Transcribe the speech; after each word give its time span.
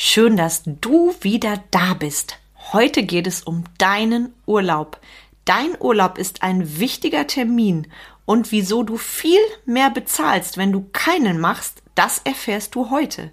Schön, 0.00 0.36
dass 0.36 0.62
du 0.64 1.12
wieder 1.22 1.60
da 1.72 1.92
bist. 1.92 2.38
Heute 2.72 3.02
geht 3.02 3.26
es 3.26 3.42
um 3.42 3.64
deinen 3.78 4.32
Urlaub. 4.46 5.00
Dein 5.44 5.70
Urlaub 5.80 6.18
ist 6.18 6.44
ein 6.44 6.78
wichtiger 6.78 7.26
Termin 7.26 7.88
und 8.24 8.52
wieso 8.52 8.84
du 8.84 8.96
viel 8.96 9.40
mehr 9.66 9.90
bezahlst, 9.90 10.56
wenn 10.56 10.70
du 10.70 10.86
keinen 10.92 11.40
machst, 11.40 11.82
das 11.96 12.20
erfährst 12.22 12.76
du 12.76 12.90
heute. 12.90 13.32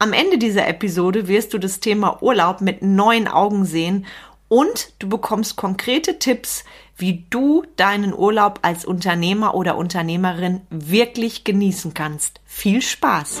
Am 0.00 0.12
Ende 0.12 0.36
dieser 0.36 0.66
Episode 0.66 1.28
wirst 1.28 1.54
du 1.54 1.58
das 1.58 1.78
Thema 1.78 2.20
Urlaub 2.24 2.60
mit 2.60 2.82
neuen 2.82 3.28
Augen 3.28 3.64
sehen 3.64 4.04
und 4.48 4.92
du 4.98 5.08
bekommst 5.08 5.54
konkrete 5.54 6.18
Tipps, 6.18 6.64
wie 6.96 7.24
du 7.30 7.62
deinen 7.76 8.12
Urlaub 8.12 8.58
als 8.62 8.84
Unternehmer 8.84 9.54
oder 9.54 9.76
Unternehmerin 9.76 10.62
wirklich 10.70 11.44
genießen 11.44 11.94
kannst. 11.94 12.40
Viel 12.46 12.82
Spaß! 12.82 13.40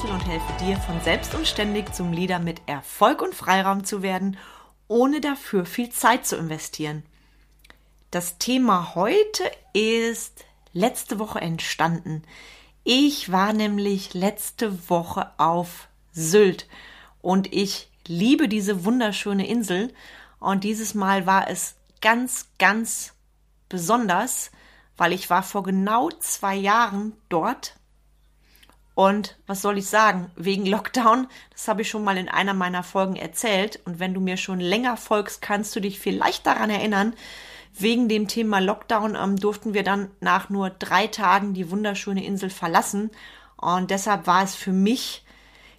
Menzel 0.00 0.14
und 0.14 0.26
helfe 0.26 0.64
dir, 0.64 0.76
von 0.78 1.00
selbst 1.02 1.34
und 1.34 1.46
ständig 1.46 1.94
zum 1.94 2.12
Leader 2.12 2.38
mit 2.38 2.62
Erfolg 2.66 3.20
und 3.20 3.34
Freiraum 3.34 3.84
zu 3.84 4.02
werden, 4.02 4.38
ohne 4.88 5.20
dafür 5.20 5.66
viel 5.66 5.90
Zeit 5.90 6.26
zu 6.26 6.36
investieren. 6.36 7.02
Das 8.10 8.38
Thema 8.38 8.94
heute 8.94 9.42
ist 9.74 10.44
letzte 10.72 11.18
Woche 11.18 11.40
entstanden. 11.40 12.22
Ich 12.82 13.30
war 13.30 13.52
nämlich 13.52 14.14
letzte 14.14 14.88
Woche 14.88 15.32
auf 15.36 15.88
Sylt 16.12 16.66
und 17.20 17.52
ich 17.52 17.90
liebe 18.06 18.48
diese 18.48 18.86
wunderschöne 18.86 19.46
Insel 19.46 19.92
und 20.38 20.64
dieses 20.64 20.94
Mal 20.94 21.26
war 21.26 21.50
es 21.50 21.76
ganz, 22.00 22.48
ganz 22.58 23.12
besonders, 23.68 24.50
weil 24.96 25.12
ich 25.12 25.28
war 25.28 25.42
vor 25.42 25.62
genau 25.62 26.08
zwei 26.20 26.54
Jahren 26.54 27.12
dort 27.28 27.74
und 29.00 29.38
was 29.46 29.62
soll 29.62 29.78
ich 29.78 29.86
sagen? 29.86 30.30
Wegen 30.36 30.66
Lockdown, 30.66 31.26
das 31.52 31.68
habe 31.68 31.80
ich 31.80 31.88
schon 31.88 32.04
mal 32.04 32.18
in 32.18 32.28
einer 32.28 32.52
meiner 32.52 32.82
Folgen 32.82 33.16
erzählt. 33.16 33.80
Und 33.86 33.98
wenn 33.98 34.12
du 34.12 34.20
mir 34.20 34.36
schon 34.36 34.60
länger 34.60 34.98
folgst, 34.98 35.40
kannst 35.40 35.74
du 35.74 35.80
dich 35.80 35.98
vielleicht 35.98 36.44
daran 36.44 36.68
erinnern. 36.68 37.14
Wegen 37.78 38.10
dem 38.10 38.28
Thema 38.28 38.58
Lockdown 38.58 39.16
ähm, 39.16 39.36
durften 39.36 39.72
wir 39.72 39.84
dann 39.84 40.10
nach 40.20 40.50
nur 40.50 40.68
drei 40.68 41.06
Tagen 41.06 41.54
die 41.54 41.70
wunderschöne 41.70 42.22
Insel 42.22 42.50
verlassen. 42.50 43.10
Und 43.56 43.90
deshalb 43.90 44.26
war 44.26 44.44
es 44.44 44.54
für 44.54 44.72
mich 44.72 45.24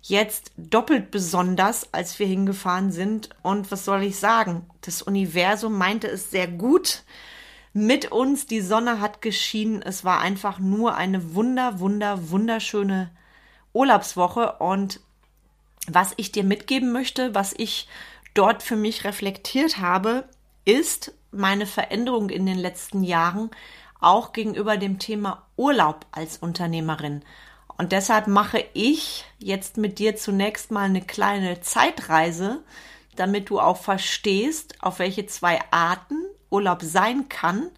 jetzt 0.02 0.52
doppelt 0.58 1.12
besonders, 1.12 1.94
als 1.94 2.18
wir 2.18 2.26
hingefahren 2.26 2.92
sind. 2.92 3.30
Und 3.44 3.72
was 3.72 3.86
soll 3.86 4.02
ich 4.02 4.18
sagen? 4.18 4.66
Das 4.82 5.04
Universum 5.04 5.78
meinte 5.78 6.08
es 6.08 6.32
sehr 6.32 6.48
gut 6.48 7.04
mit 7.74 8.12
uns. 8.12 8.46
Die 8.46 8.62
Sonne 8.62 9.00
hat 9.00 9.22
geschienen. 9.22 9.82
Es 9.82 10.04
war 10.04 10.20
einfach 10.20 10.60
nur 10.60 10.96
eine 10.96 11.36
wunder, 11.36 11.80
wunder, 11.80 12.30
wunderschöne 12.30 13.12
Urlaubswoche. 13.74 14.54
Und 14.54 15.00
was 15.88 16.14
ich 16.18 16.32
dir 16.32 16.44
mitgeben 16.44 16.92
möchte, 16.92 17.34
was 17.34 17.54
ich 17.58 17.88
dort 18.34 18.64
für 18.64 18.76
mich 18.76 19.04
reflektiert 19.04 19.78
habe, 19.78 20.26
ist 20.66 21.14
meine 21.32 21.66
Veränderung 21.66 22.30
in 22.30 22.46
den 22.46 22.58
letzten 22.58 23.04
Jahren 23.04 23.50
auch 24.00 24.34
gegenüber 24.34 24.78
dem 24.78 25.00
Thema 25.00 25.46
Urlaub 25.56 26.06
als 26.12 26.38
Unternehmerin. 26.38 27.24
Und 27.78 27.92
deshalb 27.92 28.28
mache 28.28 28.64
ich 28.74 29.26
jetzt 29.40 29.78
mit 29.78 29.98
dir 30.00 30.16
zunächst 30.16 30.72
mal 30.72 30.86
eine 30.86 31.02
kleine 31.02 31.62
Zeitreise, 31.62 32.64
damit 33.16 33.50
du 33.50 33.60
auch 33.60 33.78
verstehst, 33.78 34.84
auf 34.84 35.00
welche 35.00 35.26
zwei 35.26 35.60
Arten 35.72 36.26
Urlaub 36.52 36.82
sein 36.84 37.30
kann 37.30 37.72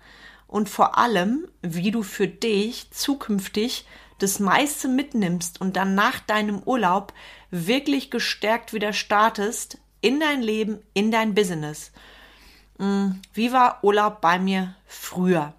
und 0.48 0.70
vor 0.70 0.98
allem, 0.98 1.48
wie 1.62 1.92
du 1.92 2.04
für 2.04 2.28
dich 2.28 2.92
zukünftig 2.92 3.86
das 4.20 4.40
meiste 4.40 4.88
mitnimmst 4.88 5.60
und 5.62 5.76
dann 5.76 5.96
nach 5.96 6.20
deinem 6.20 6.62
Urlaub 6.64 7.14
wirklich 7.52 8.12
gestärkt 8.12 8.74
wieder 8.74 8.94
startest 8.94 9.78
in 10.02 10.20
dein 10.20 10.42
Leben, 10.42 10.80
in 10.94 11.12
dein 11.12 11.34
Business. 11.34 11.92
Hm, 12.78 13.22
wie 13.34 13.52
war 13.52 13.84
Urlaub 13.84 14.22
bei 14.22 14.40
mir 14.40 14.76
früher? 14.86 15.54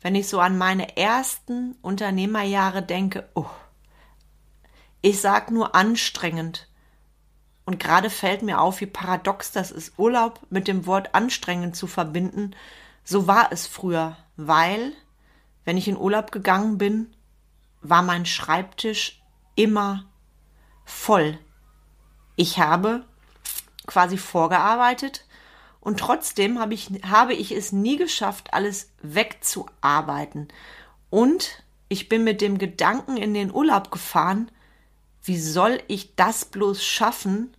Wenn 0.00 0.14
ich 0.14 0.28
so 0.28 0.40
an 0.40 0.58
meine 0.58 0.96
ersten 0.96 1.76
Unternehmerjahre 1.82 2.82
denke, 2.82 3.28
oh, 3.34 3.46
ich 5.00 5.20
sag 5.20 5.50
nur 5.50 5.74
anstrengend. 5.74 6.68
Und 7.66 7.80
gerade 7.80 8.10
fällt 8.10 8.42
mir 8.42 8.60
auf, 8.60 8.80
wie 8.80 8.86
paradox 8.86 9.52
das 9.52 9.70
ist, 9.70 9.98
Urlaub 9.98 10.40
mit 10.50 10.68
dem 10.68 10.86
Wort 10.86 11.14
anstrengend 11.14 11.76
zu 11.76 11.86
verbinden. 11.86 12.54
So 13.04 13.26
war 13.26 13.52
es 13.52 13.66
früher, 13.66 14.16
weil, 14.36 14.92
wenn 15.64 15.76
ich 15.76 15.88
in 15.88 15.96
Urlaub 15.96 16.30
gegangen 16.30 16.78
bin, 16.78 17.14
war 17.80 18.02
mein 18.02 18.26
Schreibtisch 18.26 19.22
immer 19.54 20.04
voll. 20.84 21.38
Ich 22.36 22.58
habe 22.58 23.04
quasi 23.86 24.18
vorgearbeitet 24.18 25.26
und 25.80 26.00
trotzdem 26.00 26.58
habe 26.58 26.74
ich, 26.74 26.90
habe 27.06 27.34
ich 27.34 27.52
es 27.52 27.72
nie 27.72 27.96
geschafft, 27.96 28.52
alles 28.52 28.90
wegzuarbeiten. 29.02 30.48
Und 31.10 31.62
ich 31.88 32.08
bin 32.08 32.24
mit 32.24 32.40
dem 32.40 32.58
Gedanken 32.58 33.16
in 33.16 33.34
den 33.34 33.52
Urlaub 33.52 33.90
gefahren, 33.90 34.50
wie 35.24 35.40
soll 35.40 35.82
ich 35.88 36.14
das 36.16 36.44
bloß 36.44 36.84
schaffen, 36.84 37.56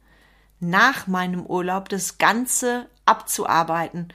nach 0.59 1.07
meinem 1.07 1.45
Urlaub 1.45 1.89
das 1.89 2.17
Ganze 2.17 2.87
abzuarbeiten? 3.05 4.13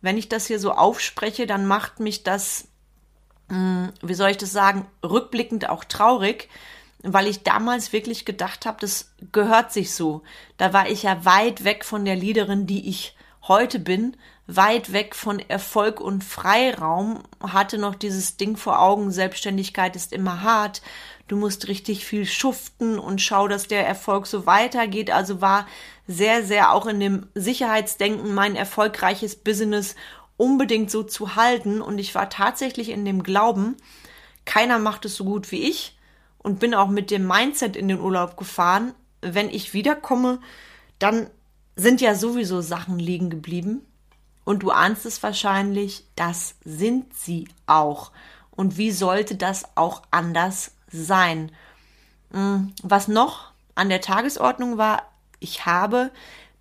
Wenn 0.00 0.16
ich 0.16 0.28
das 0.28 0.46
hier 0.46 0.58
so 0.58 0.72
aufspreche, 0.72 1.46
dann 1.46 1.66
macht 1.66 2.00
mich 2.00 2.22
das, 2.22 2.68
hm, 3.48 3.92
wie 4.02 4.14
soll 4.14 4.30
ich 4.30 4.38
das 4.38 4.52
sagen, 4.52 4.86
rückblickend 5.04 5.68
auch 5.68 5.84
traurig, 5.84 6.48
weil 7.02 7.26
ich 7.26 7.42
damals 7.42 7.92
wirklich 7.92 8.24
gedacht 8.24 8.66
habe, 8.66 8.78
das 8.80 9.12
gehört 9.30 9.72
sich 9.72 9.94
so. 9.94 10.22
Da 10.56 10.72
war 10.72 10.88
ich 10.88 11.02
ja 11.02 11.24
weit 11.24 11.64
weg 11.64 11.84
von 11.84 12.04
der 12.04 12.16
Leaderin, 12.16 12.66
die 12.66 12.88
ich 12.88 13.14
heute 13.42 13.78
bin, 13.78 14.16
weit 14.46 14.92
weg 14.92 15.14
von 15.14 15.38
Erfolg 15.38 16.00
und 16.00 16.24
Freiraum, 16.24 17.22
hatte 17.40 17.78
noch 17.78 17.94
dieses 17.94 18.36
Ding 18.36 18.56
vor 18.56 18.80
Augen, 18.80 19.10
Selbstständigkeit 19.10 19.96
ist 19.96 20.12
immer 20.12 20.42
hart, 20.42 20.82
du 21.28 21.36
musst 21.36 21.68
richtig 21.68 22.04
viel 22.04 22.26
schuften 22.26 22.98
und 22.98 23.20
schau, 23.20 23.48
dass 23.48 23.68
der 23.68 23.86
Erfolg 23.86 24.26
so 24.26 24.46
weitergeht. 24.46 25.10
Also 25.10 25.40
war 25.40 25.66
sehr, 26.06 26.44
sehr 26.44 26.72
auch 26.72 26.86
in 26.86 27.00
dem 27.00 27.26
Sicherheitsdenken 27.34 28.34
mein 28.34 28.56
erfolgreiches 28.56 29.36
Business 29.36 29.96
unbedingt 30.36 30.90
so 30.90 31.02
zu 31.02 31.36
halten. 31.36 31.80
Und 31.80 31.98
ich 31.98 32.14
war 32.14 32.30
tatsächlich 32.30 32.90
in 32.90 33.04
dem 33.04 33.22
Glauben, 33.22 33.76
keiner 34.44 34.78
macht 34.78 35.04
es 35.04 35.16
so 35.16 35.24
gut 35.24 35.50
wie 35.50 35.68
ich 35.68 35.98
und 36.38 36.60
bin 36.60 36.74
auch 36.74 36.88
mit 36.88 37.10
dem 37.10 37.26
Mindset 37.26 37.74
in 37.76 37.88
den 37.88 38.00
Urlaub 38.00 38.36
gefahren. 38.36 38.94
Wenn 39.20 39.50
ich 39.50 39.74
wiederkomme, 39.74 40.40
dann 40.98 41.28
sind 41.74 42.00
ja 42.00 42.14
sowieso 42.14 42.60
Sachen 42.60 42.98
liegen 42.98 43.30
geblieben. 43.30 43.84
Und 44.44 44.62
du 44.62 44.70
ahnst 44.70 45.04
es 45.06 45.20
wahrscheinlich, 45.24 46.04
das 46.14 46.54
sind 46.64 47.12
sie 47.14 47.48
auch. 47.66 48.12
Und 48.52 48.78
wie 48.78 48.92
sollte 48.92 49.34
das 49.34 49.64
auch 49.74 50.02
anders 50.12 50.75
sein. 51.02 51.52
Mm, 52.30 52.68
was 52.82 53.08
noch 53.08 53.52
an 53.74 53.88
der 53.88 54.00
Tagesordnung 54.00 54.78
war, 54.78 55.02
ich 55.38 55.66
habe 55.66 56.10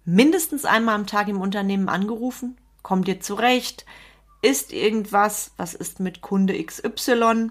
mindestens 0.04 0.66
einmal 0.66 0.96
am 0.96 1.08
Tag 1.08 1.28
im 1.28 1.42
Unternehmen 1.42 1.90
angerufen, 1.90 2.58
kommt 2.84 3.08
ihr 3.08 3.20
zurecht, 3.20 3.86
ist 4.42 4.72
irgendwas, 4.72 5.52
was 5.58 5.74
ist 5.74 6.00
mit 6.00 6.22
Kunde 6.22 6.62
XY? 6.64 7.50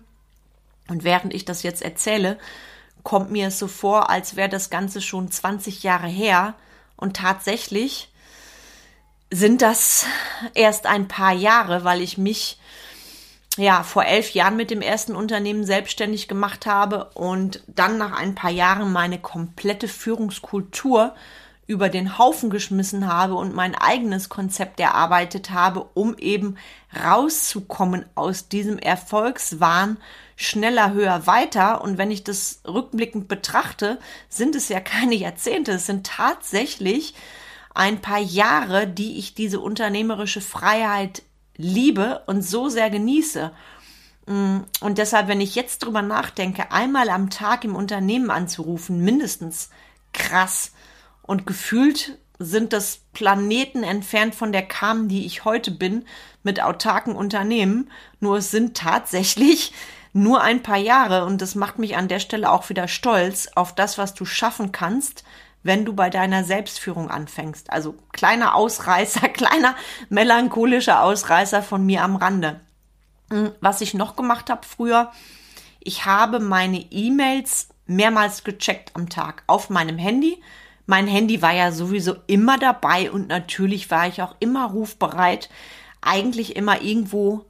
Und 0.88 1.02
während 1.02 1.34
ich 1.34 1.44
das 1.44 1.62
jetzt 1.62 1.82
erzähle, 1.82 2.38
kommt 3.02 3.30
mir 3.30 3.48
es 3.48 3.58
so 3.58 3.68
vor, 3.68 4.10
als 4.10 4.36
wäre 4.36 4.48
das 4.48 4.70
Ganze 4.70 5.00
schon 5.00 5.30
20 5.30 5.82
Jahre 5.82 6.06
her. 6.06 6.54
Und 6.96 7.16
tatsächlich 7.16 8.12
sind 9.30 9.62
das 9.62 10.06
erst 10.54 10.86
ein 10.86 11.08
paar 11.08 11.32
Jahre, 11.32 11.84
weil 11.84 12.00
ich 12.00 12.18
mich 12.18 12.58
ja, 13.56 13.82
vor 13.82 14.04
elf 14.04 14.30
Jahren 14.30 14.56
mit 14.56 14.70
dem 14.70 14.82
ersten 14.82 15.14
Unternehmen 15.14 15.64
selbstständig 15.64 16.28
gemacht 16.28 16.66
habe 16.66 17.10
und 17.14 17.62
dann 17.68 17.98
nach 17.98 18.12
ein 18.12 18.34
paar 18.34 18.50
Jahren 18.50 18.92
meine 18.92 19.18
komplette 19.18 19.86
Führungskultur 19.86 21.14
über 21.66 21.88
den 21.88 22.18
Haufen 22.18 22.50
geschmissen 22.50 23.10
habe 23.10 23.34
und 23.34 23.54
mein 23.54 23.74
eigenes 23.74 24.28
Konzept 24.28 24.80
erarbeitet 24.80 25.50
habe, 25.50 25.86
um 25.94 26.16
eben 26.18 26.56
rauszukommen 27.04 28.04
aus 28.14 28.48
diesem 28.48 28.78
Erfolgswahn 28.78 29.96
schneller, 30.36 30.92
höher, 30.92 31.26
weiter. 31.26 31.80
Und 31.82 31.96
wenn 31.96 32.10
ich 32.10 32.24
das 32.24 32.60
rückblickend 32.66 33.28
betrachte, 33.28 33.98
sind 34.28 34.56
es 34.56 34.68
ja 34.68 34.80
keine 34.80 35.14
Jahrzehnte, 35.14 35.72
es 35.72 35.86
sind 35.86 36.06
tatsächlich 36.06 37.14
ein 37.72 38.00
paar 38.00 38.20
Jahre, 38.20 38.86
die 38.86 39.18
ich 39.18 39.34
diese 39.34 39.58
unternehmerische 39.58 40.40
Freiheit 40.40 41.22
liebe 41.56 42.22
und 42.26 42.42
so 42.42 42.68
sehr 42.68 42.90
genieße. 42.90 43.50
Mm, 44.26 44.58
und 44.80 44.98
deshalb, 44.98 45.28
wenn 45.28 45.40
ich 45.40 45.54
jetzt 45.54 45.80
drüber 45.80 46.02
nachdenke, 46.02 46.72
einmal 46.72 47.08
am 47.08 47.30
Tag 47.30 47.64
im 47.64 47.76
Unternehmen 47.76 48.30
anzurufen, 48.30 49.00
mindestens 49.04 49.70
krass. 50.12 50.72
Und 51.22 51.46
gefühlt 51.46 52.18
sind 52.38 52.72
das 52.72 53.00
Planeten 53.12 53.82
entfernt 53.82 54.34
von 54.34 54.52
der 54.52 54.66
Kam, 54.66 55.08
die 55.08 55.24
ich 55.24 55.44
heute 55.44 55.70
bin, 55.70 56.04
mit 56.42 56.60
autarken 56.60 57.14
Unternehmen. 57.14 57.90
Nur 58.20 58.38
es 58.38 58.50
sind 58.50 58.76
tatsächlich 58.76 59.72
nur 60.12 60.42
ein 60.42 60.62
paar 60.62 60.78
Jahre 60.78 61.24
und 61.24 61.42
das 61.42 61.54
macht 61.54 61.78
mich 61.78 61.96
an 61.96 62.08
der 62.08 62.20
Stelle 62.20 62.50
auch 62.50 62.68
wieder 62.68 62.86
stolz 62.88 63.48
auf 63.54 63.74
das, 63.74 63.98
was 63.98 64.14
du 64.14 64.24
schaffen 64.24 64.70
kannst, 64.70 65.24
wenn 65.64 65.84
du 65.84 65.94
bei 65.94 66.10
deiner 66.10 66.44
Selbstführung 66.44 67.10
anfängst. 67.10 67.72
Also 67.72 67.96
kleiner 68.12 68.54
Ausreißer, 68.54 69.28
kleiner 69.30 69.74
melancholischer 70.10 71.02
Ausreißer 71.02 71.62
von 71.62 71.84
mir 71.84 72.02
am 72.02 72.14
Rande. 72.14 72.60
Hm, 73.30 73.50
was 73.60 73.80
ich 73.80 73.94
noch 73.94 74.14
gemacht 74.14 74.50
habe 74.50 74.64
früher, 74.64 75.10
ich 75.80 76.04
habe 76.04 76.38
meine 76.38 76.78
E-Mails 76.78 77.68
mehrmals 77.86 78.44
gecheckt 78.44 78.92
am 78.94 79.08
Tag 79.08 79.42
auf 79.46 79.70
meinem 79.70 79.98
Handy. 79.98 80.40
Mein 80.86 81.06
Handy 81.06 81.42
war 81.42 81.52
ja 81.52 81.72
sowieso 81.72 82.16
immer 82.26 82.58
dabei 82.58 83.10
und 83.10 83.28
natürlich 83.28 83.90
war 83.90 84.06
ich 84.06 84.22
auch 84.22 84.36
immer 84.40 84.66
rufbereit, 84.66 85.48
eigentlich 86.02 86.56
immer 86.56 86.82
irgendwo 86.82 87.46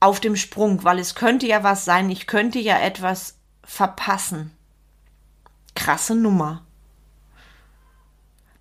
auf 0.00 0.20
dem 0.20 0.36
Sprung, 0.36 0.84
weil 0.84 0.98
es 0.98 1.14
könnte 1.14 1.46
ja 1.46 1.62
was 1.62 1.84
sein, 1.84 2.08
ich 2.08 2.26
könnte 2.26 2.58
ja 2.58 2.78
etwas 2.78 3.36
verpassen. 3.62 4.52
Krasse 5.74 6.14
Nummer. 6.14 6.64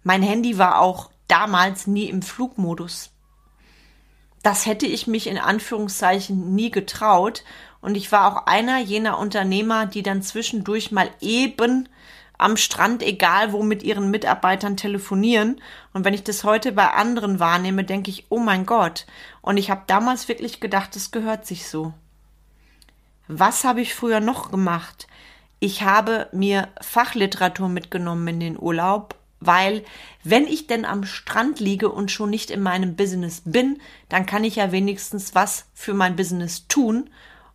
Mein 0.10 0.24
Handy 0.24 0.58
war 0.58 0.82
auch 0.82 1.12
damals 1.28 1.86
nie 1.86 2.06
im 2.06 2.24
Flugmodus. 2.24 3.12
Das 4.42 4.66
hätte 4.66 4.88
ich 4.88 5.06
mich 5.06 5.28
in 5.28 5.38
Anführungszeichen 5.38 6.56
nie 6.56 6.72
getraut. 6.72 7.44
Und 7.80 7.96
ich 7.96 8.12
war 8.12 8.26
auch 8.26 8.48
einer 8.48 8.80
jener 8.80 9.20
Unternehmer, 9.20 9.86
die 9.86 10.02
dann 10.02 10.24
zwischendurch 10.24 10.92
mal 10.92 11.12
eben 11.22 11.88
am 12.40 12.58
Strand, 12.58 13.04
egal 13.04 13.54
wo, 13.54 13.62
mit 13.62 13.84
ihren 13.84 14.10
Mitarbeitern 14.10 14.78
telefonieren. 14.78 15.62
Und 15.94 16.06
wenn 16.06 16.16
ich 16.16 16.24
das 16.24 16.44
heute 16.44 16.72
bei 16.72 16.90
anderen 16.90 17.40
wahrnehme, 17.40 17.84
denke 17.84 18.10
ich, 18.10 18.26
oh 18.30 18.40
mein 18.40 18.66
Gott. 18.66 19.06
Und 19.44 19.58
ich 19.58 19.70
habe 19.70 19.84
damals 19.86 20.28
wirklich 20.28 20.60
gedacht, 20.60 20.96
es 20.96 21.12
gehört 21.12 21.46
sich 21.46 21.70
so. 21.70 21.94
Was 23.28 23.64
habe 23.64 23.82
ich 23.82 23.94
früher 23.94 24.22
noch 24.22 24.50
gemacht? 24.50 25.06
Ich 25.60 25.84
habe 25.84 26.30
mir 26.32 26.68
Fachliteratur 26.82 27.70
mitgenommen 27.70 28.28
in 28.28 28.40
den 28.40 28.60
Urlaub 28.60 29.19
weil 29.40 29.84
wenn 30.24 30.46
ich 30.46 30.68
denn 30.68 30.86
am 30.86 31.06
Strand 31.06 31.60
liege 31.60 31.90
und 31.90 32.12
schon 32.12 32.30
nicht 32.30 32.52
in 32.52 32.62
meinem 32.62 32.96
Business 32.96 33.42
bin, 33.46 33.82
dann 34.10 34.26
kann 34.26 34.44
ich 34.44 34.58
ja 34.58 34.72
wenigstens 34.72 35.34
was 35.36 35.66
für 35.74 35.94
mein 35.94 36.16
Business 36.16 36.68
tun 36.68 37.10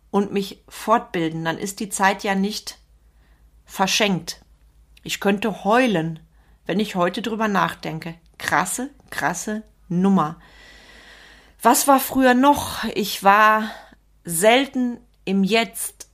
und 0.09 0.31
mich 0.31 0.63
fortbilden. 0.67 1.45
Dann 1.45 1.57
ist 1.57 1.79
die 1.79 1.89
Zeit 1.89 2.23
ja 2.23 2.35
nicht 2.35 2.79
verschenkt. 3.65 4.41
Ich 5.03 5.19
könnte 5.19 5.63
heulen, 5.63 6.19
wenn 6.65 6.79
ich 6.79 6.95
heute 6.95 7.21
drüber 7.21 7.47
nachdenke. 7.47 8.15
Krasse, 8.37 8.89
krasse 9.11 9.63
Nummer. 9.87 10.37
Was 11.61 11.87
war 11.87 11.99
früher 11.99 12.33
noch? 12.33 12.83
Ich 12.95 13.23
war 13.23 13.69
selten 14.23 14.97
im 15.23 15.43
Jetzt. 15.43 16.09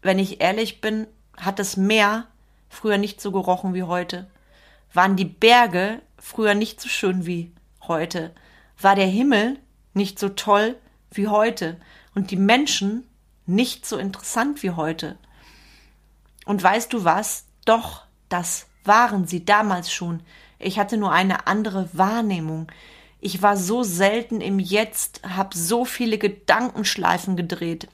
Wenn 0.00 0.18
ich 0.18 0.40
ehrlich 0.40 0.80
bin, 0.80 1.06
hat 1.36 1.58
das 1.58 1.76
Meer 1.76 2.26
früher 2.70 2.96
nicht 2.96 3.20
so 3.20 3.30
gerochen 3.32 3.74
wie 3.74 3.82
heute 3.82 4.30
waren 4.92 5.16
die 5.16 5.24
Berge 5.24 6.02
früher 6.18 6.54
nicht 6.54 6.80
so 6.80 6.88
schön 6.88 7.26
wie 7.26 7.52
heute, 7.86 8.34
war 8.78 8.94
der 8.94 9.06
Himmel 9.06 9.58
nicht 9.94 10.18
so 10.18 10.28
toll 10.28 10.76
wie 11.10 11.28
heute 11.28 11.80
und 12.14 12.30
die 12.30 12.36
Menschen 12.36 13.06
nicht 13.46 13.86
so 13.86 13.98
interessant 13.98 14.62
wie 14.62 14.70
heute. 14.70 15.18
Und 16.44 16.62
weißt 16.62 16.92
du 16.92 17.04
was? 17.04 17.46
Doch, 17.64 18.04
das 18.28 18.66
waren 18.84 19.26
sie 19.26 19.44
damals 19.44 19.92
schon. 19.92 20.22
Ich 20.58 20.78
hatte 20.78 20.96
nur 20.96 21.12
eine 21.12 21.46
andere 21.46 21.88
Wahrnehmung. 21.92 22.70
Ich 23.20 23.42
war 23.42 23.56
so 23.56 23.82
selten 23.82 24.40
im 24.40 24.58
Jetzt, 24.58 25.20
hab 25.24 25.54
so 25.54 25.84
viele 25.84 26.18
Gedankenschleifen 26.18 27.36
gedreht, 27.36 27.88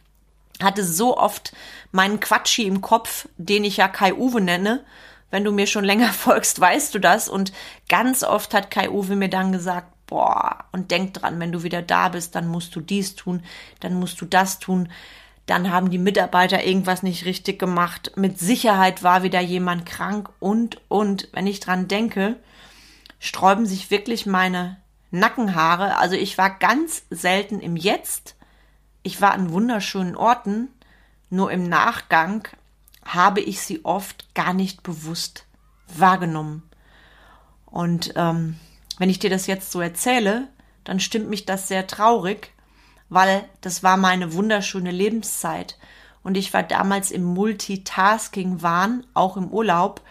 hatte 0.63 0.85
so 0.85 1.17
oft 1.19 1.53
meinen 1.93 2.21
Quatschi 2.21 2.67
im 2.67 2.81
Kopf, 2.81 3.29
den 3.37 3.65
ich 3.65 3.77
ja 3.77 3.89
Kai 3.89 4.15
Uwe 4.15 4.41
nenne, 4.41 4.85
wenn 5.31 5.45
du 5.45 5.53
mir 5.53 5.67
schon 5.67 5.85
länger 5.85 6.13
folgst, 6.13 6.61
weißt 6.61 6.95
du 6.95 6.99
das. 6.99 7.29
Und 7.29 7.53
ganz 7.89 8.23
oft 8.23 8.55
hat 8.55 8.71
Kai 8.71 8.91
Uwe 8.91 9.17
mir 9.17 9.29
dann 9.29 9.53
gesagt, 9.53 9.93
boah, 10.07 10.65
und 10.73 10.91
denk 10.91 11.15
dran, 11.15 11.39
wenn 11.39 11.53
du 11.53 11.63
wieder 11.63 11.83
da 11.83 12.09
bist, 12.09 12.35
dann 12.35 12.49
musst 12.49 12.75
du 12.75 12.81
dies 12.81 13.15
tun, 13.15 13.43
dann 13.81 13.95
musst 13.95 14.21
du 14.21 14.25
das 14.25 14.59
tun. 14.59 14.89
Dann 15.47 15.71
haben 15.71 15.91
die 15.91 15.99
Mitarbeiter 15.99 16.65
irgendwas 16.65 17.03
nicht 17.03 17.25
richtig 17.25 17.59
gemacht. 17.59 18.13
Mit 18.17 18.39
Sicherheit 18.39 19.03
war 19.03 19.23
wieder 19.23 19.41
jemand 19.41 19.87
krank 19.87 20.29
und, 20.41 20.81
und, 20.89 21.29
wenn 21.33 21.47
ich 21.47 21.61
dran 21.61 21.89
denke, 21.89 22.37
sträuben 23.19 23.65
sich 23.65 23.91
wirklich 23.91 24.27
meine 24.27 24.77
Nackenhaare. 25.11 25.97
Also 25.97 26.17
ich 26.17 26.37
war 26.37 26.51
ganz 26.51 27.05
selten 27.11 27.61
im 27.61 27.77
Jetzt. 27.77 28.35
Ich 29.03 29.21
war 29.23 29.33
an 29.33 29.53
wunderschönen 29.53 30.17
Orten. 30.17 30.69
Nur 31.31 31.51
im 31.51 31.69
Nachgang 31.69 32.47
habe 33.15 33.41
ich 33.41 33.61
sie 33.61 33.85
oft 33.85 34.35
gar 34.35 34.53
nicht 34.53 34.83
bewusst 34.83 35.47
wahrgenommen. 35.95 36.63
Und 37.67 38.13
ähm, 38.17 38.57
wenn 38.99 39.11
ich 39.11 39.19
dir 39.19 39.31
das 39.31 39.47
jetzt 39.47 39.73
so 39.73 39.81
erzähle, 39.81 40.49
dann 40.85 41.01
stimmt 41.01 41.29
mich 41.29 41.45
das 41.47 41.69
sehr 41.69 41.87
traurig, 41.87 42.53
weil 43.09 43.45
das 43.61 43.83
war 43.83 43.97
meine 43.97 44.33
wunderschöne 44.35 44.91
Lebenszeit. 44.91 45.79
Und 46.23 46.37
ich 46.37 46.53
war 46.53 46.63
damals 46.63 47.11
im 47.11 47.25
Multitasking-Wahn, 47.25 49.07
auch 49.15 49.37
im 49.37 49.49
Urlaub. 49.49 50.03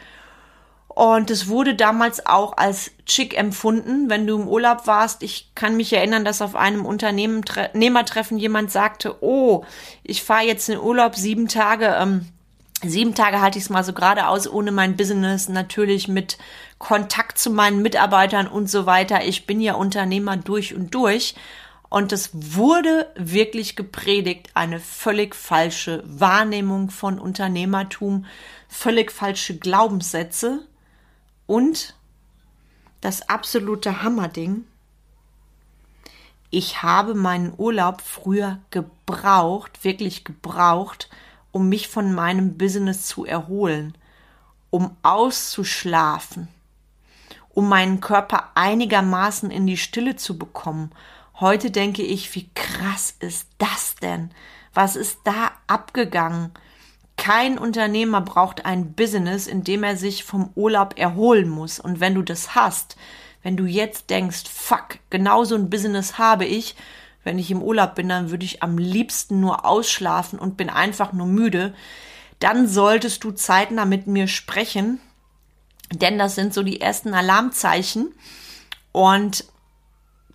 Und 0.88 1.30
es 1.30 1.48
wurde 1.48 1.76
damals 1.76 2.26
auch 2.26 2.58
als 2.58 2.92
chic 3.06 3.38
empfunden, 3.38 4.10
wenn 4.10 4.26
du 4.26 4.40
im 4.40 4.48
Urlaub 4.48 4.88
warst. 4.88 5.22
Ich 5.22 5.52
kann 5.54 5.78
mich 5.78 5.94
erinnern, 5.94 6.26
dass 6.26 6.42
auf 6.42 6.56
einem 6.56 6.86
Unternehmertreffen 6.86 8.40
jemand 8.40 8.72
sagte, 8.72 9.22
oh, 9.22 9.64
ich 10.02 10.24
fahre 10.24 10.46
jetzt 10.46 10.70
in 10.70 10.80
Urlaub 10.80 11.16
sieben 11.16 11.48
Tage. 11.48 11.96
Ähm, 12.00 12.28
Sieben 12.84 13.16
Tage 13.16 13.42
halte 13.42 13.58
ich 13.58 13.66
es 13.66 13.70
mal 13.72 13.84
so 13.84 13.92
geradeaus 13.92 14.48
ohne 14.48 14.72
mein 14.72 14.98
Business, 14.98 15.50
natürlich 15.50 16.08
mit 16.08 16.38
Kontakt 16.78 17.40
zu 17.40 17.50
meinen 17.50 17.82
Mitarbeitern 17.82 18.48
und 18.48 18.70
so 18.70 18.86
weiter. 18.86 19.26
Ich 19.26 19.48
bin 19.48 19.62
ja 19.62 19.74
Unternehmer 19.74 20.38
durch 20.38 20.76
und 20.76 20.94
durch. 20.94 21.34
Und 21.90 22.12
es 22.12 22.30
wurde 22.34 23.12
wirklich 23.16 23.76
gepredigt, 23.76 24.50
eine 24.54 24.80
völlig 24.80 25.34
falsche 25.34 26.04
Wahrnehmung 26.06 26.92
von 26.92 27.18
Unternehmertum, 27.18 28.26
völlig 28.68 29.12
falsche 29.12 29.58
Glaubenssätze 29.58 30.60
und 31.46 31.96
das 33.02 33.28
absolute 33.30 34.04
Hammerding. 34.04 34.66
Ich 36.50 36.84
habe 36.84 37.16
meinen 37.16 37.54
Urlaub 37.58 38.02
früher 38.02 38.60
gebraucht, 38.70 39.84
wirklich 39.84 40.26
gebraucht, 40.26 41.10
um 41.52 41.70
mich 41.70 41.88
von 41.88 42.14
meinem 42.14 42.58
Business 42.58 43.06
zu 43.06 43.26
erholen, 43.26 43.98
um 44.70 44.96
auszuschlafen, 45.04 46.48
um 47.50 47.70
meinen 47.70 48.02
Körper 48.02 48.52
einigermaßen 48.56 49.50
in 49.52 49.66
die 49.68 49.78
Stille 49.78 50.16
zu 50.16 50.38
bekommen. 50.38 50.92
Heute 51.40 51.72
denke 51.72 52.04
ich, 52.04 52.34
wie 52.36 52.50
krass 52.54 53.16
ist 53.20 53.48
das 53.58 53.96
denn? 53.96 54.32
Was 54.74 54.96
ist 54.96 55.20
da 55.24 55.52
abgegangen? 55.68 56.52
Kein 57.18 57.58
Unternehmer 57.58 58.22
braucht 58.22 58.66
ein 58.66 58.94
Business, 58.94 59.48
in 59.48 59.64
dem 59.64 59.84
er 59.84 59.98
sich 59.98 60.24
vom 60.24 60.52
Urlaub 60.56 60.98
erholen 60.98 61.50
muss. 61.50 61.80
Und 61.80 62.00
wenn 62.00 62.14
du 62.14 62.22
das 62.22 62.54
hast, 62.54 62.96
wenn 63.42 63.58
du 63.58 63.66
jetzt 63.66 64.10
denkst, 64.10 64.44
fuck, 64.52 65.00
genau 65.10 65.44
so 65.44 65.56
ein 65.56 65.70
Business 65.70 66.18
habe 66.18 66.46
ich, 66.46 66.76
wenn 67.28 67.40
ich 67.40 67.52
im 67.52 67.62
Urlaub 67.62 67.96
bin, 67.96 68.08
dann 68.08 68.32
würde 68.32 68.46
ich 68.46 68.64
am 68.64 68.78
liebsten 68.78 69.42
nur 69.42 69.66
ausschlafen 69.66 70.40
und 70.40 70.56
bin 70.56 70.70
einfach 70.70 71.12
nur 71.12 71.28
müde. 71.28 71.76
Dann 72.40 72.70
solltest 72.70 73.22
du 73.26 73.32
zeitnah 73.32 73.84
mit 73.84 74.08
mir 74.08 74.30
sprechen, 74.30 75.02
denn 75.92 76.18
das 76.18 76.36
sind 76.36 76.54
so 76.54 76.64
die 76.64 76.80
ersten 76.80 77.14
Alarmzeichen. 77.14 78.14
Und 78.94 79.44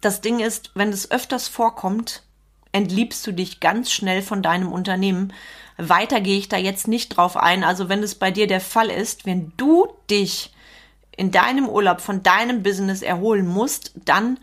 das 0.02 0.20
Ding 0.20 0.38
ist, 0.40 0.72
wenn 0.74 0.90
es 0.90 1.10
öfters 1.10 1.48
vorkommt, 1.48 2.24
entliebst 2.72 3.26
du 3.26 3.32
dich 3.32 3.60
ganz 3.60 3.90
schnell 3.90 4.20
von 4.20 4.42
deinem 4.42 4.70
Unternehmen. 4.70 5.32
Weiter 5.78 6.20
gehe 6.20 6.36
ich 6.36 6.50
da 6.50 6.58
jetzt 6.58 6.88
nicht 6.88 7.16
drauf 7.16 7.38
ein. 7.38 7.64
Also 7.64 7.88
wenn 7.88 8.02
es 8.02 8.16
bei 8.16 8.30
dir 8.30 8.46
der 8.46 8.60
Fall 8.60 8.90
ist, 8.90 9.24
wenn 9.24 9.54
du 9.56 9.88
dich 10.10 10.52
in 11.16 11.30
deinem 11.30 11.70
Urlaub 11.70 12.02
von 12.02 12.22
deinem 12.22 12.62
Business 12.62 13.00
erholen 13.00 13.46
musst, 13.46 13.92
dann 13.94 14.38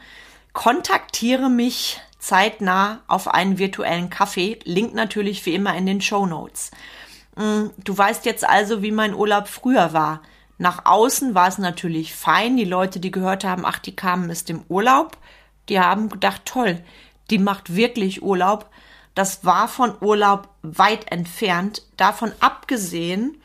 kontaktiere 0.53 1.51
mich 1.51 2.01
zeitnah 2.19 3.01
auf 3.07 3.27
einen 3.27 3.57
virtuellen 3.57 4.09
Kaffee. 4.09 4.59
Link 4.65 4.93
natürlich 4.93 5.45
wie 5.45 5.55
immer 5.55 5.75
in 5.75 5.85
den 5.85 6.01
Show 6.01 6.25
Notes. 6.25 6.71
Mm, 7.35 7.67
du 7.77 7.97
weißt 7.97 8.25
jetzt 8.25 8.47
also, 8.47 8.81
wie 8.81 8.91
mein 8.91 9.13
Urlaub 9.13 9.47
früher 9.47 9.93
war. 9.93 10.21
Nach 10.57 10.85
außen 10.85 11.33
war 11.33 11.47
es 11.47 11.57
natürlich 11.57 12.13
fein. 12.13 12.57
Die 12.57 12.65
Leute, 12.65 12.99
die 12.99 13.11
gehört 13.11 13.45
haben, 13.45 13.65
ach, 13.65 13.79
die 13.79 13.95
kamen 13.95 14.29
ist 14.29 14.49
im 14.49 14.63
Urlaub, 14.67 15.17
die 15.69 15.79
haben 15.79 16.09
gedacht, 16.09 16.41
toll, 16.45 16.83
die 17.29 17.37
macht 17.37 17.75
wirklich 17.75 18.21
Urlaub. 18.21 18.69
Das 19.15 19.45
war 19.45 19.67
von 19.67 19.95
Urlaub 20.01 20.49
weit 20.61 21.11
entfernt. 21.11 21.83
Davon 21.95 22.33
abgesehen, 22.41 23.41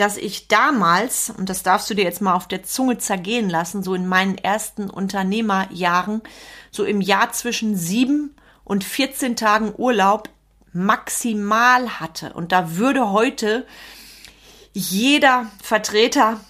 dass 0.00 0.16
ich 0.16 0.48
damals, 0.48 1.30
und 1.36 1.50
das 1.50 1.62
darfst 1.62 1.90
du 1.90 1.94
dir 1.94 2.04
jetzt 2.04 2.22
mal 2.22 2.32
auf 2.32 2.48
der 2.48 2.62
Zunge 2.62 2.96
zergehen 2.96 3.50
lassen, 3.50 3.82
so 3.82 3.94
in 3.94 4.06
meinen 4.06 4.38
ersten 4.38 4.88
Unternehmerjahren, 4.88 6.22
so 6.70 6.84
im 6.84 7.02
Jahr 7.02 7.32
zwischen 7.32 7.76
sieben 7.76 8.34
und 8.64 8.82
14 8.82 9.36
Tagen 9.36 9.74
Urlaub 9.76 10.30
maximal 10.72 12.00
hatte. 12.00 12.32
Und 12.32 12.50
da 12.52 12.76
würde 12.76 13.10
heute 13.10 13.66
jeder 14.72 15.50
Vertreter 15.62 16.40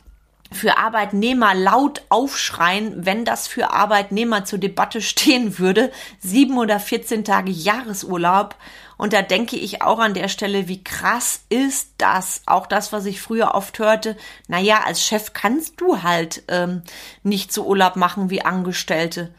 für 0.52 0.78
Arbeitnehmer 0.78 1.54
laut 1.54 2.02
aufschreien, 2.09 3.07
wenn 3.07 3.25
das 3.25 3.47
für 3.47 3.71
Arbeitnehmer 3.71 4.45
zur 4.45 4.59
Debatte 4.59 5.00
stehen 5.00 5.59
würde. 5.59 5.92
Sieben 6.19 6.59
oder 6.59 6.80
14 6.80 7.25
Tage 7.25 7.50
Jahresurlaub. 7.50 8.57
Und 8.97 9.14
da 9.14 9.23
denke 9.23 9.57
ich 9.57 9.80
auch 9.80 9.99
an 9.99 10.12
der 10.12 10.28
Stelle, 10.28 10.69
wie 10.69 10.85
krass 10.85 11.45
ist 11.49 11.92
das? 11.97 12.42
Auch 12.45 12.66
das, 12.66 12.92
was 12.92 13.07
ich 13.07 13.23
früher 13.23 13.54
oft 13.54 13.78
hörte. 13.78 14.16
Naja, 14.47 14.83
als 14.85 15.02
Chef 15.02 15.33
kannst 15.33 15.80
du 15.80 16.02
halt 16.02 16.42
ähm, 16.49 16.83
nicht 17.23 17.52
so 17.52 17.64
Urlaub 17.64 17.97
machen 17.97 18.28
wie 18.28 18.42
Angestellte. 18.42 19.33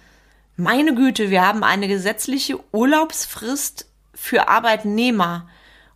Meine 0.56 0.96
Güte, 0.96 1.30
wir 1.30 1.46
haben 1.46 1.64
eine 1.64 1.88
gesetzliche 1.88 2.60
Urlaubsfrist 2.72 3.88
für 4.16 4.48
Arbeitnehmer. 4.48 5.48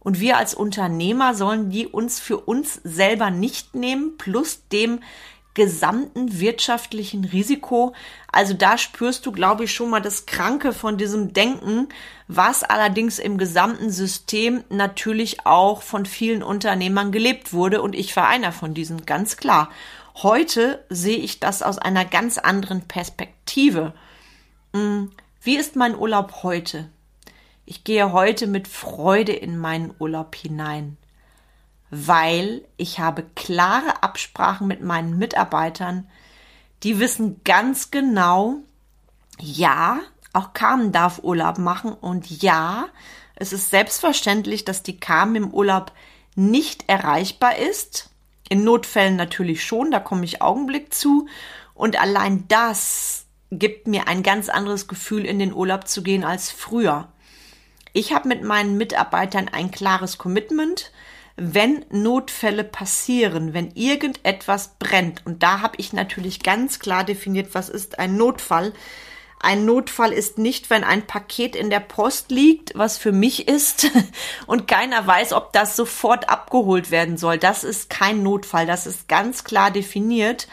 Und 0.05 0.19
wir 0.19 0.37
als 0.37 0.53
Unternehmer 0.53 1.33
sollen 1.33 1.71
die 1.71 1.87
uns 1.87 2.19
für 2.19 2.37
uns 2.37 2.79
selber 2.83 3.31
nicht 3.31 3.73
nehmen, 3.73 4.17
plus 4.19 4.61
dem 4.71 4.99
gesamten 5.55 6.39
wirtschaftlichen 6.39 7.25
Risiko. 7.25 7.95
Also 8.31 8.53
da 8.53 8.77
spürst 8.77 9.25
du, 9.25 9.31
glaube 9.31 9.63
ich, 9.63 9.73
schon 9.73 9.89
mal 9.89 10.01
das 10.01 10.27
Kranke 10.27 10.73
von 10.73 10.99
diesem 10.99 11.33
Denken, 11.33 11.87
was 12.27 12.63
allerdings 12.63 13.17
im 13.17 13.39
gesamten 13.39 13.89
System 13.89 14.63
natürlich 14.69 15.47
auch 15.47 15.81
von 15.81 16.05
vielen 16.05 16.43
Unternehmern 16.43 17.11
gelebt 17.11 17.51
wurde. 17.51 17.81
Und 17.81 17.95
ich 17.95 18.15
war 18.15 18.27
einer 18.27 18.51
von 18.51 18.75
diesen, 18.75 19.07
ganz 19.07 19.37
klar. 19.37 19.71
Heute 20.21 20.85
sehe 20.89 21.17
ich 21.17 21.39
das 21.39 21.63
aus 21.63 21.79
einer 21.79 22.05
ganz 22.05 22.37
anderen 22.37 22.81
Perspektive. 22.81 23.93
Hm, 24.71 25.09
wie 25.41 25.57
ist 25.57 25.75
mein 25.75 25.97
Urlaub 25.97 26.43
heute? 26.43 26.89
Ich 27.65 27.83
gehe 27.83 28.11
heute 28.11 28.45
mit 28.45 28.67
Freude 28.67 29.31
in 29.31 29.57
meinen 29.57 29.93
Urlaub 29.97 30.35
hinein, 30.35 30.97
weil 31.89 32.63
ich 32.77 32.99
habe 32.99 33.23
klare 33.35 34.03
Absprachen 34.03 34.67
mit 34.67 34.81
meinen 34.81 35.17
Mitarbeitern, 35.17 36.07
die 36.83 36.99
wissen 36.99 37.41
ganz 37.43 37.89
genau, 37.89 38.57
ja, 39.39 39.99
auch 40.31 40.53
Carmen 40.53 40.91
darf 40.91 41.23
Urlaub 41.23 41.57
machen 41.57 41.93
und 41.93 42.43
ja, 42.43 42.87
es 43.35 43.51
ist 43.51 43.71
selbstverständlich, 43.71 44.63
dass 44.63 44.83
die 44.83 44.99
Carmen 44.99 45.35
im 45.35 45.53
Urlaub 45.53 45.91
nicht 46.35 46.87
erreichbar 46.87 47.57
ist. 47.57 48.11
In 48.47 48.63
Notfällen 48.63 49.15
natürlich 49.15 49.63
schon, 49.63 49.89
da 49.89 49.99
komme 49.99 50.23
ich 50.23 50.41
Augenblick 50.41 50.93
zu. 50.93 51.27
Und 51.73 51.99
allein 51.99 52.47
das 52.47 53.25
gibt 53.51 53.87
mir 53.87 54.07
ein 54.07 54.23
ganz 54.23 54.49
anderes 54.49 54.87
Gefühl, 54.87 55.25
in 55.25 55.39
den 55.39 55.53
Urlaub 55.53 55.87
zu 55.87 56.03
gehen 56.03 56.23
als 56.23 56.51
früher. 56.51 57.09
Ich 57.97 58.11
habe 58.11 58.27
mit 58.27 58.43
meinen 58.43 58.75
Mitarbeitern 58.75 59.47
ein 59.47 59.71
klares 59.71 60.17
Commitment. 60.17 60.91
Wenn 61.37 61.85
Notfälle 61.91 62.65
passieren, 62.65 63.53
wenn 63.53 63.71
irgendetwas 63.71 64.75
brennt, 64.79 65.25
und 65.25 65.43
da 65.43 65.61
habe 65.61 65.75
ich 65.77 65.93
natürlich 65.93 66.43
ganz 66.43 66.79
klar 66.79 67.05
definiert, 67.05 67.55
was 67.55 67.69
ist 67.69 67.97
ein 67.97 68.17
Notfall. 68.17 68.73
Ein 69.39 69.63
Notfall 69.63 70.11
ist 70.11 70.37
nicht, 70.37 70.69
wenn 70.69 70.83
ein 70.83 71.07
Paket 71.07 71.55
in 71.55 71.69
der 71.69 71.79
Post 71.79 72.31
liegt, 72.31 72.73
was 72.75 72.97
für 72.97 73.13
mich 73.13 73.47
ist, 73.47 73.89
und 74.45 74.67
keiner 74.67 75.07
weiß, 75.07 75.31
ob 75.31 75.53
das 75.53 75.77
sofort 75.77 76.27
abgeholt 76.27 76.91
werden 76.91 77.15
soll. 77.15 77.37
Das 77.37 77.63
ist 77.63 77.89
kein 77.89 78.23
Notfall, 78.23 78.65
das 78.65 78.87
ist 78.87 79.07
ganz 79.07 79.45
klar 79.45 79.71
definiert. 79.71 80.49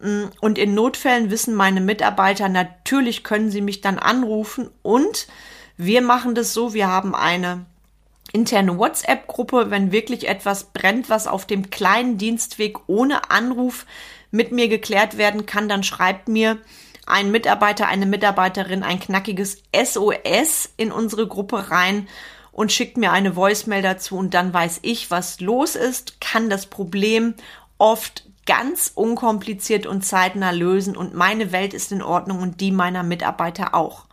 Und 0.00 0.58
in 0.58 0.74
Notfällen 0.74 1.30
wissen 1.30 1.54
meine 1.54 1.80
Mitarbeiter, 1.80 2.50
natürlich 2.50 3.24
können 3.24 3.50
sie 3.50 3.62
mich 3.62 3.80
dann 3.80 3.98
anrufen 3.98 4.68
und 4.82 5.28
wir 5.76 6.02
machen 6.02 6.34
das 6.34 6.52
so, 6.52 6.74
wir 6.74 6.88
haben 6.88 7.14
eine 7.14 7.66
interne 8.32 8.78
WhatsApp-Gruppe, 8.78 9.70
wenn 9.70 9.92
wirklich 9.92 10.28
etwas 10.28 10.64
brennt, 10.64 11.08
was 11.08 11.26
auf 11.26 11.46
dem 11.46 11.70
kleinen 11.70 12.18
Dienstweg 12.18 12.78
ohne 12.88 13.30
Anruf 13.30 13.86
mit 14.30 14.50
mir 14.50 14.68
geklärt 14.68 15.16
werden 15.16 15.46
kann, 15.46 15.68
dann 15.68 15.84
schreibt 15.84 16.28
mir 16.28 16.58
ein 17.06 17.30
Mitarbeiter, 17.30 17.86
eine 17.86 18.06
Mitarbeiterin 18.06 18.82
ein 18.82 18.98
knackiges 18.98 19.62
SOS 19.74 20.70
in 20.76 20.90
unsere 20.90 21.28
Gruppe 21.28 21.70
rein 21.70 22.08
und 22.50 22.72
schickt 22.72 22.96
mir 22.96 23.12
eine 23.12 23.36
Voicemail 23.36 23.82
dazu 23.82 24.16
und 24.16 24.34
dann 24.34 24.52
weiß 24.52 24.80
ich, 24.82 25.10
was 25.10 25.40
los 25.40 25.76
ist, 25.76 26.20
kann 26.20 26.50
das 26.50 26.66
Problem 26.66 27.34
oft 27.78 28.24
ganz 28.46 28.92
unkompliziert 28.94 29.86
und 29.86 30.04
zeitnah 30.04 30.50
lösen 30.50 30.96
und 30.96 31.14
meine 31.14 31.52
Welt 31.52 31.74
ist 31.74 31.92
in 31.92 32.02
Ordnung 32.02 32.42
und 32.42 32.60
die 32.60 32.70
meiner 32.70 33.02
Mitarbeiter 33.02 33.74
auch. 33.74 34.06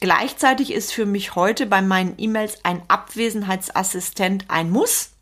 Gleichzeitig 0.00 0.72
ist 0.72 0.92
für 0.92 1.06
mich 1.06 1.34
heute 1.34 1.66
bei 1.66 1.80
meinen 1.80 2.14
E-Mails 2.18 2.64
ein 2.64 2.82
Abwesenheitsassistent 2.88 4.44
ein 4.48 4.70
Muss. 4.70 5.12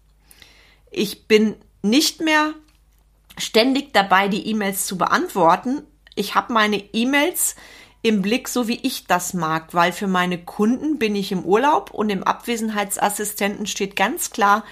Ich 0.90 1.28
bin 1.28 1.54
nicht 1.82 2.20
mehr 2.20 2.54
ständig 3.38 3.92
dabei, 3.92 4.28
die 4.28 4.48
E-Mails 4.48 4.86
zu 4.86 4.98
beantworten. 4.98 5.82
Ich 6.16 6.34
habe 6.34 6.52
meine 6.52 6.76
E-Mails 6.92 7.54
im 8.02 8.20
Blick, 8.20 8.48
so 8.48 8.68
wie 8.68 8.80
ich 8.82 9.06
das 9.06 9.32
mag, 9.32 9.72
weil 9.72 9.92
für 9.92 10.08
meine 10.08 10.38
Kunden 10.38 10.98
bin 10.98 11.16
ich 11.16 11.32
im 11.32 11.44
Urlaub 11.44 11.90
und 11.90 12.10
im 12.10 12.22
Abwesenheitsassistenten 12.22 13.66
steht 13.66 13.96
ganz 13.96 14.30
klar, 14.30 14.64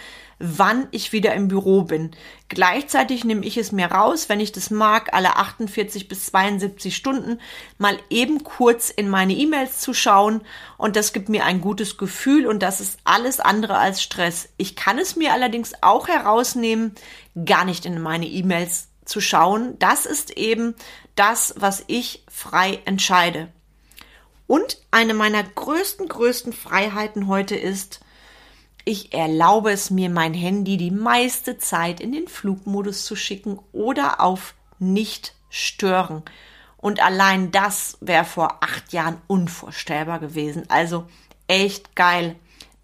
wann 0.45 0.89
ich 0.91 1.13
wieder 1.13 1.35
im 1.35 1.47
Büro 1.47 1.83
bin. 1.83 2.11
Gleichzeitig 2.49 3.25
nehme 3.25 3.47
ich 3.47 3.57
es 3.57 3.71
mir 3.71 3.87
raus, 3.87 4.29
wenn 4.29 4.41
ich 4.41 4.51
das 4.51 4.71
mag, 4.71 5.15
alle 5.15 5.37
48 5.37 6.09
bis 6.09 6.27
72 6.27 6.97
Stunden 6.97 7.41
mal 7.79 7.97
eben 8.11 8.43
kurz 8.43 8.91
in 8.91 9.09
meine 9.09 9.35
E-Mails 9.35 9.79
zu 9.79 9.95
schauen 9.95 10.43
und 10.79 10.97
das 10.97 11.13
gibt 11.13 11.29
mir 11.29 11.45
ein 11.45 11.61
gutes 11.61 11.97
Gefühl 11.97 12.49
und 12.49 12.61
das 12.61 12.81
ist 12.81 12.99
alles 13.05 13.39
andere 13.39 13.79
als 13.79 14.03
Stress. 14.03 14.49
Ich 14.57 14.75
kann 14.75 14.99
es 14.99 15.15
mir 15.15 15.33
allerdings 15.33 15.75
auch 15.81 16.09
herausnehmen, 16.09 16.97
gar 17.45 17.65
nicht 17.65 17.87
in 17.87 18.03
meine 18.03 18.27
E-Mails 18.27 18.89
zu 19.05 19.21
schauen. 19.21 19.79
Das 19.79 20.07
ist 20.07 20.37
eben 20.37 20.75
das, 21.15 21.55
was 21.57 21.85
ich 21.87 22.25
frei 22.29 22.81
entscheide. 22.85 23.53
Und 24.49 24.79
eine 24.91 25.15
meiner 25.15 25.45
größten, 25.45 26.09
größten 26.09 26.53
Freiheiten 26.53 27.29
heute 27.29 27.55
ist, 27.55 28.01
ich 28.85 29.13
erlaube 29.13 29.71
es 29.71 29.91
mir, 29.91 30.11
mein 30.11 30.35
Handy 30.35 30.77
die 30.77 30.91
meiste 30.91 31.59
Zeit 31.59 32.01
in 32.01 32.13
den 32.13 32.29
Flugmodus 32.29 33.05
zu 33.05 33.15
schicken 33.15 33.61
oder 33.73 34.21
auf 34.21 34.55
nicht 34.79 35.35
stören. 35.51 36.23
Und 36.77 37.01
allein 37.01 37.53
das 37.53 37.97
wäre 38.01 38.25
vor 38.25 38.59
acht 38.61 38.93
Jahren 38.93 39.19
unvorstellbar 39.29 40.19
gewesen. 40.19 40.65
Also 40.69 41.07
echt 41.47 41.95
geil. 41.95 42.35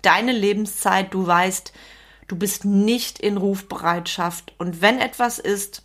Deine 0.03 0.31
Lebenszeit, 0.31 1.13
du 1.13 1.27
weißt, 1.27 1.73
du 2.29 2.37
bist 2.37 2.65
nicht 2.65 3.19
in 3.19 3.37
Rufbereitschaft. 3.37 4.53
Und 4.59 4.81
wenn 4.81 5.01
etwas 5.01 5.41
ist, 5.41 5.83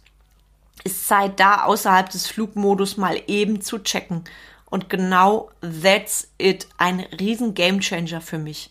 ist 0.84 1.08
Zeit 1.08 1.40
da, 1.40 1.64
außerhalb 1.64 2.10
des 2.10 2.28
Flugmodus 2.28 2.98
mal 2.98 3.20
eben 3.26 3.62
zu 3.62 3.80
checken. 3.80 4.26
Und 4.70 4.90
genau 4.90 5.50
that's 5.62 6.28
it. 6.38 6.68
Ein 6.78 7.00
riesen 7.00 7.56
Gamechanger 7.56 8.22
für 8.22 8.38
mich. 8.38 8.70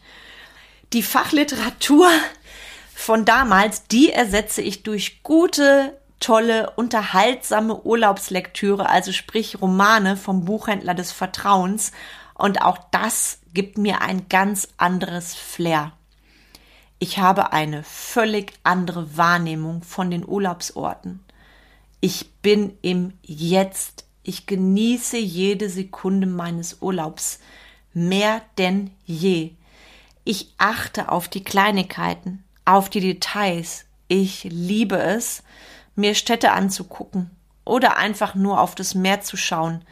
Die 0.92 1.02
Fachliteratur 1.02 2.08
von 2.94 3.24
damals, 3.24 3.86
die 3.86 4.10
ersetze 4.10 4.60
ich 4.60 4.82
durch 4.82 5.22
gute, 5.22 5.98
tolle, 6.20 6.70
unterhaltsame 6.76 7.82
Urlaubslektüre, 7.82 8.88
also 8.88 9.10
sprich 9.10 9.62
Romane 9.62 10.18
vom 10.18 10.44
Buchhändler 10.44 10.94
des 10.94 11.10
Vertrauens. 11.10 11.92
Und 12.34 12.60
auch 12.60 12.78
das 12.90 13.40
gibt 13.54 13.78
mir 13.78 14.02
ein 14.02 14.28
ganz 14.28 14.68
anderes 14.76 15.34
Flair. 15.34 15.92
Ich 16.98 17.18
habe 17.18 17.52
eine 17.52 17.82
völlig 17.82 18.52
andere 18.62 19.16
Wahrnehmung 19.16 19.82
von 19.82 20.10
den 20.10 20.28
Urlaubsorten. 20.28 21.24
Ich 22.00 22.32
bin 22.42 22.76
im 22.82 23.14
Jetzt. 23.22 24.04
Ich 24.22 24.46
genieße 24.46 25.16
jede 25.16 25.68
Sekunde 25.68 26.26
meines 26.26 26.82
Urlaubs 26.82 27.40
mehr 27.94 28.42
denn 28.58 28.90
je. 29.04 29.52
Ich 30.24 30.54
achte 30.56 31.10
auf 31.10 31.26
die 31.26 31.42
Kleinigkeiten, 31.42 32.44
auf 32.64 32.88
die 32.88 33.00
Details. 33.00 33.86
Ich 34.06 34.44
liebe 34.44 34.96
es, 34.96 35.42
mir 35.96 36.14
Städte 36.14 36.52
anzugucken 36.52 37.30
oder 37.64 37.96
einfach 37.96 38.34
nur 38.34 38.60
auf 38.60 38.74
das 38.76 38.94
Meer 38.94 39.20
zu 39.22 39.36
schauen, 39.36 39.84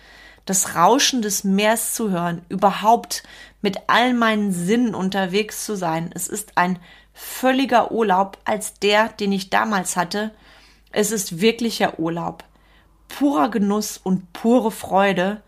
das 0.45 0.77
Rauschen 0.77 1.21
des 1.21 1.43
Meers 1.43 1.95
zu 1.95 2.11
hören, 2.11 2.43
überhaupt 2.49 3.25
mit 3.61 3.79
all 3.89 4.15
meinen 4.15 4.53
Sinnen 4.53 4.95
unterwegs 4.95 5.65
zu 5.65 5.77
sein. 5.77 6.11
Es 6.15 6.29
ist 6.29 6.57
ein 6.57 6.79
völliger 7.13 7.91
Urlaub 7.91 8.39
als 8.45 8.75
der, 8.75 9.09
den 9.09 9.33
ich 9.33 9.51
damals 9.51 9.97
hatte. 9.97 10.31
Es 10.93 11.11
ist 11.11 11.41
wirklicher 11.41 11.99
Urlaub. 11.99 12.45
Purer 13.09 13.51
Genuss 13.51 13.99
und 13.99 14.33
pure 14.33 14.71
Freude. 14.71 15.43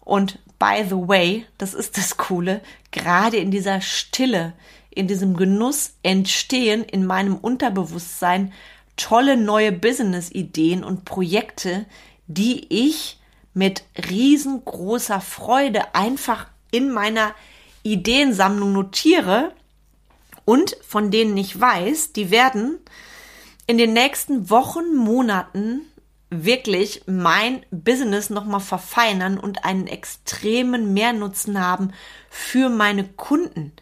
Und 0.00 0.38
by 0.62 0.84
the 0.88 1.08
way, 1.08 1.44
das 1.58 1.74
ist 1.74 1.98
das 1.98 2.16
Coole, 2.16 2.60
gerade 2.92 3.36
in 3.36 3.50
dieser 3.50 3.80
Stille, 3.80 4.52
in 4.90 5.08
diesem 5.08 5.36
Genuss 5.36 5.94
entstehen 6.04 6.84
in 6.84 7.04
meinem 7.04 7.34
Unterbewusstsein 7.34 8.52
tolle 8.96 9.36
neue 9.36 9.72
Business-Ideen 9.72 10.84
und 10.84 11.04
Projekte, 11.04 11.84
die 12.28 12.66
ich 12.68 13.18
mit 13.54 13.82
riesengroßer 14.08 15.20
Freude 15.20 15.96
einfach 15.96 16.46
in 16.70 16.92
meiner 16.92 17.34
Ideensammlung 17.82 18.72
notiere 18.72 19.52
und 20.44 20.76
von 20.86 21.10
denen 21.10 21.36
ich 21.36 21.60
weiß, 21.60 22.12
die 22.12 22.30
werden 22.30 22.78
in 23.66 23.78
den 23.78 23.94
nächsten 23.94 24.48
Wochen, 24.48 24.94
Monaten 24.94 25.91
wirklich 26.32 27.02
mein 27.06 27.64
Business 27.70 28.30
nochmal 28.30 28.60
verfeinern 28.60 29.38
und 29.38 29.64
einen 29.64 29.86
extremen 29.86 30.92
Mehrnutzen 30.94 31.60
haben 31.60 31.92
für 32.30 32.68
meine 32.68 33.04
Kunden. 33.04 33.72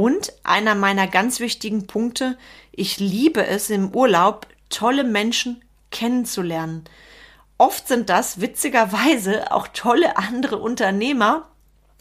Und 0.00 0.32
einer 0.44 0.74
meiner 0.74 1.06
ganz 1.06 1.40
wichtigen 1.40 1.86
Punkte, 1.86 2.38
ich 2.72 2.98
liebe 2.98 3.46
es 3.46 3.68
im 3.68 3.94
Urlaub, 3.94 4.46
tolle 4.70 5.04
Menschen 5.04 5.62
kennenzulernen. 5.90 6.84
Oft 7.58 7.86
sind 7.86 8.08
das 8.08 8.40
witzigerweise 8.40 9.52
auch 9.52 9.68
tolle 9.68 10.16
andere 10.16 10.56
Unternehmer, 10.56 11.50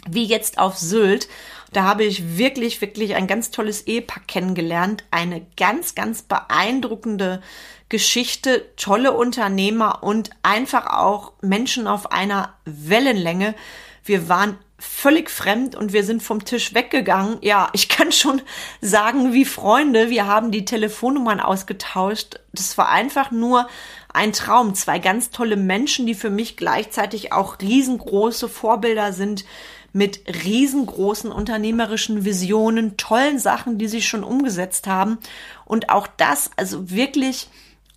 wie 0.10 0.24
jetzt 0.24 0.60
auf 0.60 0.78
Sylt. 0.78 1.28
Da 1.74 1.84
habe 1.84 2.06
ich 2.06 2.38
wirklich, 2.38 2.80
wirklich 2.80 3.16
ein 3.16 3.28
ganz 3.28 3.52
tolles 3.52 3.82
Ehepaar 3.82 4.24
kennengelernt. 4.28 5.04
Eine 5.12 5.46
ganz, 5.58 5.94
ganz 5.94 6.22
beeindruckende 6.22 7.42
Geschichte, 7.90 8.66
tolle 8.78 9.12
Unternehmer 9.12 10.04
und 10.04 10.30
einfach 10.42 10.86
auch 10.86 11.34
Menschen 11.42 11.86
auf 11.86 12.14
einer 12.14 12.54
Wellenlänge. 12.64 13.56
Wir 14.04 14.30
waren 14.30 14.58
völlig 14.80 15.30
fremd 15.30 15.76
und 15.76 15.92
wir 15.94 16.04
sind 16.04 16.24
vom 16.24 16.46
Tisch 16.46 16.74
weggegangen. 16.74 17.38
Ja, 17.42 17.70
ich 17.74 17.90
kann 17.90 18.12
schon 18.12 18.42
sagen, 18.82 19.34
wie 19.34 19.46
Freunde. 19.46 20.10
Wir 20.10 20.26
haben 20.26 20.52
die 20.52 20.66
Telefonnummern 20.66 21.40
ausgetauscht. 21.40 22.40
Das 22.54 22.78
war 22.78 22.90
einfach 22.90 23.32
nur 23.32 23.68
ein 24.14 24.32
Traum. 24.32 24.74
Zwei 24.76 25.00
ganz 25.00 25.32
tolle 25.32 25.58
Menschen, 25.58 26.06
die 26.06 26.16
für 26.16 26.30
mich 26.30 26.56
gleichzeitig 26.58 27.34
auch 27.34 27.60
riesengroße 27.60 28.48
Vorbilder 28.48 29.14
sind 29.14 29.46
mit 29.92 30.22
riesengroßen 30.46 31.32
unternehmerischen 31.32 32.24
Visionen, 32.24 32.96
tollen 32.96 33.40
Sachen, 33.40 33.78
die 33.78 33.88
sie 33.88 34.02
schon 34.02 34.24
umgesetzt 34.24 34.88
haben. 34.88 35.18
Und 35.66 35.90
auch 35.90 36.08
das, 36.08 36.52
also 36.56 36.90
wirklich 36.92 37.50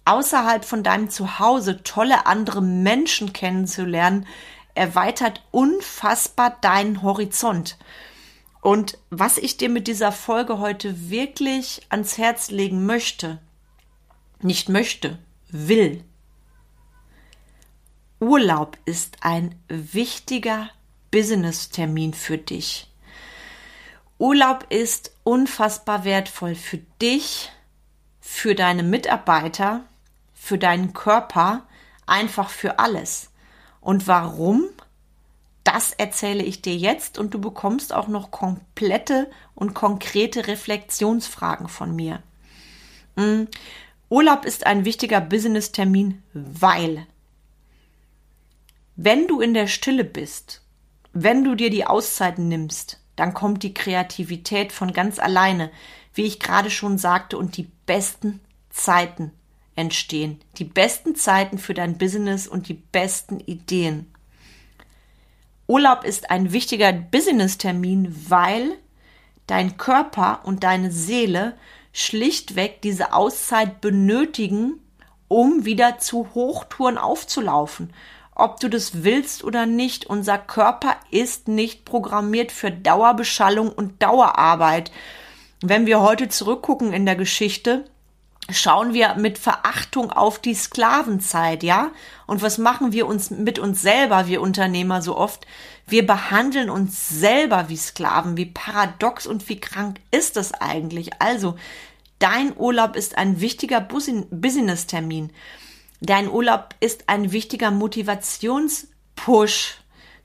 außerhalb 0.05 0.65
von 0.65 0.83
deinem 0.83 1.11
Zuhause 1.11 1.83
tolle 1.85 2.27
andere 2.27 2.63
Menschen 2.63 3.33
kennenzulernen, 3.33 4.27
erweitert 4.75 5.43
unfassbar 5.51 6.59
deinen 6.61 7.03
Horizont. 7.03 7.79
Und 8.61 8.99
was 9.11 9.39
ich 9.39 9.57
dir 9.57 9.69
mit 9.69 9.89
dieser 9.89 10.13
Folge 10.13 10.59
heute 10.59 11.11
wirklich 11.11 11.83
ans 11.89 12.17
Herz 12.17 12.51
legen 12.51 12.87
möchte, 12.87 13.41
nicht 14.41 14.69
möchte, 14.69 15.19
will. 15.49 16.05
Urlaub 18.21 18.79
ist 18.85 19.17
ein 19.21 19.57
wichtiger 19.69 20.71
Business-Termin 21.11 22.15
für 22.15 22.39
dich. 22.39 22.89
Urlaub 24.19 24.67
ist 24.69 25.11
unfassbar 25.25 26.05
wertvoll 26.05 26.55
für 26.55 26.79
dich, 26.79 27.51
für 28.21 28.55
deine 28.55 28.85
Mitarbeiter, 28.85 29.85
für 30.33 30.59
deinen 30.59 30.93
Körper, 30.93 31.67
einfach 32.07 32.49
für 32.49 32.79
alles. 32.79 33.32
Und 33.83 34.07
warum? 34.07 34.65
Das 35.65 35.93
erzähle 35.93 36.43
ich 36.43 36.63
dir 36.63 36.75
jetzt 36.75 37.19
und 37.19 37.35
du 37.35 37.41
bekommst 37.41 37.93
auch 37.93 38.09
noch 38.09 38.31
komplette 38.31 39.31
und 39.55 39.75
konkrete 39.75 40.47
Reflexionsfragen 40.47 41.69
von 41.69 41.95
mir. 41.95 42.23
Mhm. 43.17 43.49
Urlaub 44.09 44.47
ist 44.47 44.67
ein 44.67 44.87
wichtiger 44.87 45.21
Business-Termin, 45.21 46.23
weil 46.33 47.07
wenn 48.97 49.29
du 49.29 49.41
in 49.41 49.53
der 49.55 49.67
Stille 49.67 50.05
bist 50.05 50.63
wenn 51.13 51.45
du 51.45 51.55
dir 51.55 51.71
die 51.71 51.87
Auszeiten 51.87 52.49
nimmst, 52.49 52.99
dann 53.17 53.35
kommt 53.35 53.63
die 53.63 53.75
Kreativität 53.75 54.73
von 54.73 54.93
ganz 54.93 55.19
alleine, 55.19 55.71
wie 56.15 56.25
ich 56.25 56.41
gerade 56.41 56.71
schon 56.71 56.99
sagte, 56.99 57.37
und 57.37 57.57
die 57.57 57.71
besten 57.87 58.41
Zeiten 58.71 59.33
entstehen. 59.77 60.41
Die 60.59 60.65
besten 60.65 61.15
Zeiten 61.15 61.59
für 61.59 61.75
dein 61.75 61.99
Business 61.99 62.47
und 62.47 62.69
die 62.69 62.75
besten 62.75 63.41
Ideen. 63.41 64.13
Urlaub 65.67 66.05
ist 66.05 66.31
ein 66.31 66.53
wichtiger 66.53 66.93
Business-Termin, 66.93 68.15
weil 68.29 68.77
dein 69.47 69.77
Körper 69.77 70.41
und 70.45 70.65
deine 70.65 70.91
Seele 70.91 71.57
schlichtweg 71.93 72.83
diese 72.83 73.13
Auszeit 73.13 73.81
benötigen, 73.81 74.81
um 75.29 75.65
wieder 75.65 75.99
zu 75.99 76.35
Hochtouren 76.35 76.99
aufzulaufen 76.99 77.93
ob 78.35 78.61
du 78.61 78.69
das 78.69 79.05
willst 79.05 79.45
oder 79.45 79.67
nicht. 79.67 80.07
Unser 80.07 80.39
Körper 80.39 80.97
ist 81.11 81.49
nicht 81.49 81.85
programmiert 81.85 82.53
für 82.53 82.71
Dauerbeschallung 82.71 83.71
und 83.71 84.03
Dauerarbeit. 84.03 84.91
Wenn 85.61 85.87
wir 85.87 86.01
heute 86.01 86.29
zurückgucken 86.29 86.93
in 86.93 87.07
der 87.07 87.17
Geschichte, 87.17 87.85
schauen 88.53 88.95
wir 88.95 89.15
mit 89.15 89.39
Verachtung 89.39 90.11
auf 90.11 90.39
die 90.39 90.55
Sklavenzeit, 90.55 91.63
ja? 91.63 91.91
Und 92.27 92.43
was 92.43 92.59
machen 92.59 92.93
wir 92.93 93.07
uns 93.07 93.31
mit 93.31 93.59
uns 93.59 93.83
selber, 93.83 94.27
wir 94.27 94.41
Unternehmer, 94.41 95.03
so 95.03 95.17
oft? 95.17 95.47
Wir 95.87 96.07
behandeln 96.07 96.71
uns 96.71 97.09
selber 97.09 97.69
wie 97.69 97.77
Sklaven. 97.77 98.37
Wie 98.37 98.47
paradox 98.47 99.27
und 99.27 99.49
wie 99.49 99.61
krank 99.61 99.99
ist 100.11 100.37
das 100.37 100.53
eigentlich? 100.53 101.21
Also, 101.21 101.57
dein 102.19 102.57
Urlaub 102.57 102.97
ist 102.97 103.19
ein 103.19 103.41
wichtiger 103.41 103.81
Business-Termin. 103.81 105.31
Dein 106.01 106.29
Urlaub 106.29 106.75
ist 106.81 107.09
ein 107.09 107.33
wichtiger 107.33 107.71
Motivationspush. 107.71 109.77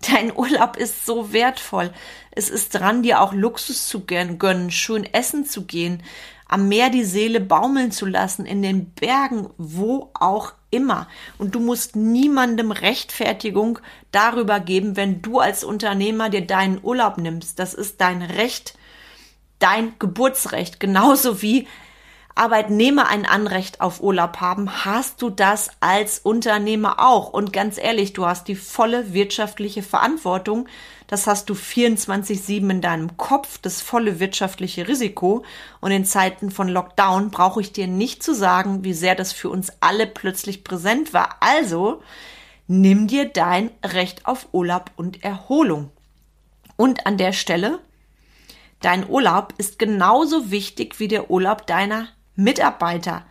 Dein 0.01 0.35
Urlaub 0.35 0.77
ist 0.77 1.05
so 1.05 1.33
wertvoll. 1.33 1.91
Es 2.31 2.49
ist 2.49 2.75
dran, 2.75 3.01
dir 3.01 3.21
auch 3.21 3.33
Luxus 3.33 3.87
zu 3.87 4.05
gönnen, 4.05 4.71
schön 4.71 5.11
essen 5.11 5.45
zu 5.45 5.65
gehen, 5.65 6.03
am 6.47 6.67
Meer 6.67 6.89
die 6.89 7.03
Seele 7.03 7.39
baumeln 7.39 7.91
zu 7.91 8.05
lassen, 8.05 8.45
in 8.45 8.61
den 8.61 8.91
Bergen, 8.91 9.49
wo 9.57 10.11
auch 10.13 10.53
immer. 10.69 11.07
Und 11.37 11.55
du 11.55 11.59
musst 11.59 11.95
niemandem 11.95 12.71
Rechtfertigung 12.71 13.79
darüber 14.11 14.59
geben, 14.59 14.95
wenn 14.95 15.21
du 15.21 15.39
als 15.39 15.63
Unternehmer 15.63 16.29
dir 16.29 16.45
deinen 16.45 16.79
Urlaub 16.83 17.17
nimmst. 17.17 17.59
Das 17.59 17.73
ist 17.73 18.01
dein 18.01 18.21
Recht, 18.21 18.77
dein 19.59 19.93
Geburtsrecht, 19.99 20.79
genauso 20.79 21.41
wie 21.41 21.67
Arbeitnehmer 22.37 23.07
ein 23.07 23.25
Anrecht 23.25 23.81
auf 23.81 24.01
Urlaub 24.01 24.37
haben, 24.41 24.85
hast 24.85 25.21
du 25.21 25.29
das 25.29 25.71
als 25.79 26.19
Unternehmer 26.19 26.99
auch. 26.99 27.29
Und 27.33 27.51
ganz 27.51 27.77
ehrlich, 27.79 28.13
du 28.13 28.25
hast 28.25 28.47
die 28.47 28.55
volle 28.55 29.13
wirtschaftliche 29.13 29.81
Verantwortung. 29.81 30.67
Das 31.07 31.25
hast 31.25 31.49
du 31.49 31.53
24-7 31.53 32.69
in 32.69 32.81
deinem 32.81 33.15
Kopf, 33.15 33.57
das 33.59 33.81
volle 33.81 34.19
wirtschaftliche 34.19 34.89
Risiko. 34.89 35.43
Und 35.79 35.91
in 35.91 36.03
Zeiten 36.03 36.51
von 36.51 36.67
Lockdown 36.67 37.31
brauche 37.31 37.61
ich 37.61 37.71
dir 37.71 37.87
nicht 37.87 38.21
zu 38.21 38.35
sagen, 38.35 38.83
wie 38.83 38.93
sehr 38.93 39.15
das 39.15 39.31
für 39.31 39.49
uns 39.49 39.71
alle 39.79 40.05
plötzlich 40.05 40.65
präsent 40.65 41.13
war. 41.13 41.37
Also, 41.39 42.01
nimm 42.67 43.07
dir 43.07 43.29
dein 43.29 43.71
Recht 43.83 44.25
auf 44.25 44.49
Urlaub 44.51 44.91
und 44.97 45.23
Erholung. 45.23 45.91
Und 46.75 47.07
an 47.07 47.17
der 47.17 47.31
Stelle, 47.31 47.79
dein 48.81 49.09
Urlaub 49.09 49.53
ist 49.57 49.79
genauso 49.79 50.51
wichtig 50.51 50.99
wie 50.99 51.07
der 51.07 51.31
Urlaub 51.31 51.65
deiner 51.67 52.09
Mitarbeiter. 52.35 53.23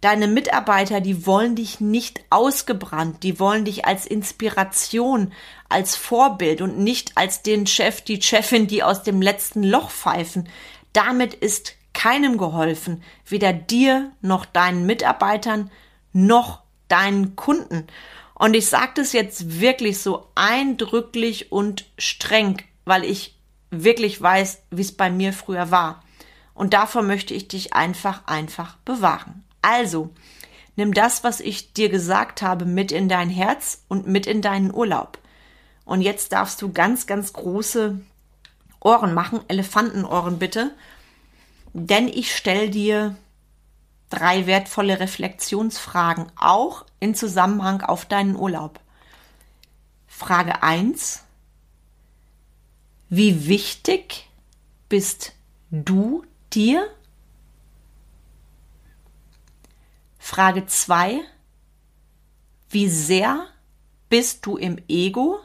Deine 0.00 0.28
Mitarbeiter, 0.28 1.02
die 1.02 1.26
wollen 1.26 1.56
dich 1.56 1.80
nicht 1.80 2.22
ausgebrannt, 2.30 3.22
die 3.22 3.38
wollen 3.38 3.66
dich 3.66 3.84
als 3.84 4.06
Inspiration, 4.06 5.32
als 5.68 5.94
Vorbild 5.94 6.62
und 6.62 6.78
nicht 6.78 7.16
als 7.16 7.42
den 7.42 7.66
Chef, 7.66 8.00
die 8.00 8.22
Chefin, 8.22 8.66
die 8.66 8.82
aus 8.82 9.02
dem 9.02 9.20
letzten 9.20 9.62
Loch 9.62 9.90
pfeifen. 9.90 10.48
Damit 10.94 11.34
ist 11.34 11.74
keinem 11.92 12.38
geholfen, 12.38 13.02
weder 13.26 13.52
dir 13.52 14.10
noch 14.22 14.46
deinen 14.46 14.86
Mitarbeitern 14.86 15.70
noch 16.12 16.62
deinen 16.88 17.36
Kunden. 17.36 17.86
Und 18.34 18.54
ich 18.54 18.68
sage 18.68 18.92
das 18.96 19.12
jetzt 19.12 19.60
wirklich 19.60 19.98
so 19.98 20.28
eindrücklich 20.34 21.52
und 21.52 21.84
streng, 21.98 22.62
weil 22.86 23.04
ich 23.04 23.36
wirklich 23.70 24.20
weiß, 24.20 24.62
wie 24.70 24.80
es 24.80 24.92
bei 24.92 25.10
mir 25.10 25.34
früher 25.34 25.70
war. 25.70 26.02
Und 26.54 26.72
davor 26.72 27.02
möchte 27.02 27.34
ich 27.34 27.48
dich 27.48 27.74
einfach, 27.74 28.26
einfach 28.26 28.76
bewahren. 28.78 29.44
Also, 29.62 30.10
nimm 30.76 30.94
das, 30.94 31.24
was 31.24 31.40
ich 31.40 31.72
dir 31.72 31.88
gesagt 31.88 32.42
habe, 32.42 32.64
mit 32.64 32.92
in 32.92 33.08
dein 33.08 33.30
Herz 33.30 33.84
und 33.88 34.06
mit 34.06 34.26
in 34.26 34.42
deinen 34.42 34.72
Urlaub. 34.72 35.18
Und 35.84 36.02
jetzt 36.02 36.32
darfst 36.32 36.62
du 36.62 36.72
ganz, 36.72 37.06
ganz 37.06 37.32
große 37.32 38.00
Ohren 38.80 39.12
machen, 39.12 39.40
Elefantenohren 39.48 40.38
bitte, 40.38 40.74
denn 41.72 42.08
ich 42.08 42.34
stelle 42.34 42.70
dir 42.70 43.16
drei 44.08 44.46
wertvolle 44.46 45.00
Reflexionsfragen, 45.00 46.26
auch 46.36 46.84
in 46.98 47.14
Zusammenhang 47.14 47.82
auf 47.82 48.04
deinen 48.04 48.36
Urlaub. 48.36 48.80
Frage 50.06 50.62
1. 50.62 51.22
Wie 53.08 53.48
wichtig 53.48 54.28
bist 54.88 55.32
du 55.70 56.24
dir? 56.52 56.86
Frage 60.30 60.64
2. 60.64 61.22
Wie 62.68 62.88
sehr 62.88 63.48
bist 64.08 64.46
du 64.46 64.56
im 64.56 64.78
Ego? 64.86 65.40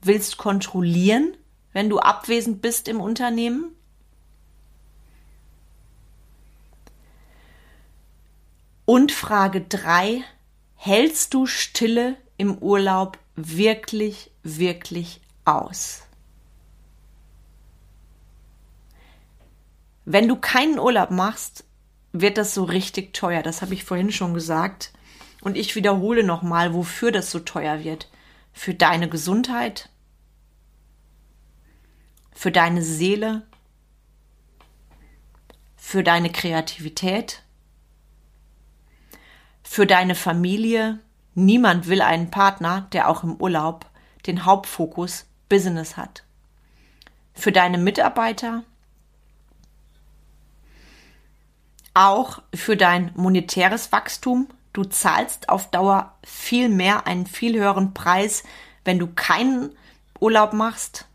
Willst 0.00 0.38
kontrollieren, 0.38 1.36
wenn 1.74 1.90
du 1.90 1.98
abwesend 1.98 2.62
bist 2.62 2.88
im 2.88 3.02
Unternehmen? 3.02 3.76
Und 8.86 9.12
Frage 9.12 9.60
3. 9.60 10.24
Hältst 10.76 11.34
du 11.34 11.44
Stille 11.44 12.16
im 12.38 12.56
Urlaub 12.56 13.18
wirklich, 13.36 14.30
wirklich 14.42 15.20
aus? 15.44 16.04
Wenn 20.06 20.26
du 20.26 20.36
keinen 20.36 20.78
Urlaub 20.78 21.10
machst, 21.10 21.64
wird 22.12 22.38
das 22.38 22.54
so 22.54 22.64
richtig 22.64 23.14
teuer. 23.14 23.42
Das 23.42 23.62
habe 23.62 23.74
ich 23.74 23.84
vorhin 23.84 24.12
schon 24.12 24.34
gesagt. 24.34 24.92
Und 25.40 25.56
ich 25.56 25.74
wiederhole 25.74 26.22
nochmal, 26.22 26.74
wofür 26.74 27.10
das 27.10 27.30
so 27.30 27.40
teuer 27.40 27.82
wird. 27.82 28.10
Für 28.52 28.74
deine 28.74 29.08
Gesundheit, 29.08 29.88
für 32.32 32.52
deine 32.52 32.82
Seele, 32.82 33.42
für 35.76 36.04
deine 36.04 36.30
Kreativität, 36.30 37.42
für 39.62 39.86
deine 39.86 40.14
Familie. 40.14 41.00
Niemand 41.34 41.88
will 41.88 42.02
einen 42.02 42.30
Partner, 42.30 42.88
der 42.92 43.08
auch 43.08 43.24
im 43.24 43.36
Urlaub 43.36 43.86
den 44.26 44.44
Hauptfokus 44.44 45.26
Business 45.48 45.96
hat. 45.96 46.24
Für 47.34 47.52
deine 47.52 47.78
Mitarbeiter, 47.78 48.64
auch 51.94 52.42
für 52.54 52.76
dein 52.76 53.12
monetäres 53.14 53.92
Wachstum. 53.92 54.48
Du 54.72 54.84
zahlst 54.84 55.48
auf 55.48 55.70
Dauer 55.70 56.16
viel 56.24 56.68
mehr, 56.68 57.06
einen 57.06 57.26
viel 57.26 57.58
höheren 57.58 57.94
Preis, 57.94 58.42
wenn 58.84 58.98
du 58.98 59.06
keinen 59.06 59.76
Urlaub 60.18 60.52
machst. 60.52 61.06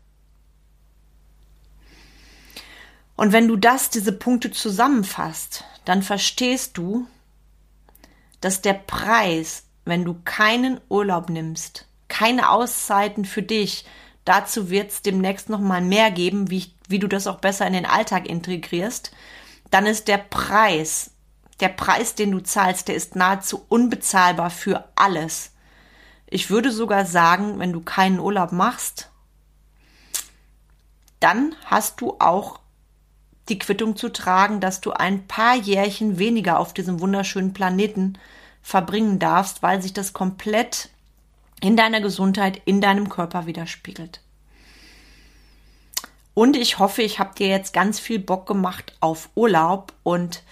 Und 3.16 3.32
wenn 3.32 3.48
du 3.48 3.56
das, 3.56 3.90
diese 3.90 4.12
Punkte 4.12 4.52
zusammenfasst, 4.52 5.64
dann 5.84 6.02
verstehst 6.02 6.78
du, 6.78 7.08
dass 8.40 8.62
der 8.62 8.74
Preis, 8.74 9.64
wenn 9.84 10.04
du 10.04 10.14
keinen 10.24 10.80
Urlaub 10.88 11.28
nimmst, 11.28 11.86
keine 12.06 12.50
Auszeiten 12.50 13.24
für 13.24 13.42
dich, 13.42 13.84
dazu 14.24 14.70
wird 14.70 14.92
es 14.92 15.02
demnächst 15.02 15.48
noch 15.48 15.60
mal 15.60 15.80
mehr 15.80 16.10
geben, 16.12 16.50
wie, 16.50 16.72
wie 16.86 17.00
du 17.00 17.08
das 17.08 17.26
auch 17.26 17.40
besser 17.40 17.66
in 17.66 17.72
den 17.72 17.86
Alltag 17.86 18.28
integrierst, 18.28 19.10
dann 19.70 19.86
ist 19.86 20.08
der 20.08 20.18
Preis, 20.18 21.10
der 21.60 21.68
Preis, 21.68 22.14
den 22.14 22.30
du 22.30 22.40
zahlst, 22.40 22.88
der 22.88 22.94
ist 22.94 23.16
nahezu 23.16 23.64
unbezahlbar 23.68 24.50
für 24.50 24.88
alles. 24.94 25.52
Ich 26.26 26.50
würde 26.50 26.70
sogar 26.70 27.04
sagen, 27.04 27.58
wenn 27.58 27.72
du 27.72 27.80
keinen 27.80 28.20
Urlaub 28.20 28.52
machst, 28.52 29.10
dann 31.20 31.54
hast 31.64 32.00
du 32.00 32.16
auch 32.18 32.60
die 33.48 33.58
Quittung 33.58 33.96
zu 33.96 34.10
tragen, 34.10 34.60
dass 34.60 34.80
du 34.80 34.92
ein 34.92 35.26
paar 35.26 35.56
Jährchen 35.56 36.18
weniger 36.18 36.58
auf 36.58 36.74
diesem 36.74 37.00
wunderschönen 37.00 37.54
Planeten 37.54 38.18
verbringen 38.62 39.18
darfst, 39.18 39.62
weil 39.62 39.80
sich 39.80 39.94
das 39.94 40.12
komplett 40.12 40.90
in 41.60 41.76
deiner 41.76 42.00
Gesundheit, 42.00 42.60
in 42.66 42.80
deinem 42.80 43.08
Körper 43.08 43.46
widerspiegelt. 43.46 44.20
Und 46.38 46.56
ich 46.56 46.78
hoffe, 46.78 47.02
ich 47.02 47.18
habe 47.18 47.34
dir 47.34 47.48
jetzt 47.48 47.72
ganz 47.72 47.98
viel 47.98 48.20
Bock 48.20 48.46
gemacht 48.46 48.92
auf 49.00 49.28
Urlaub 49.34 49.92
und 50.04 50.44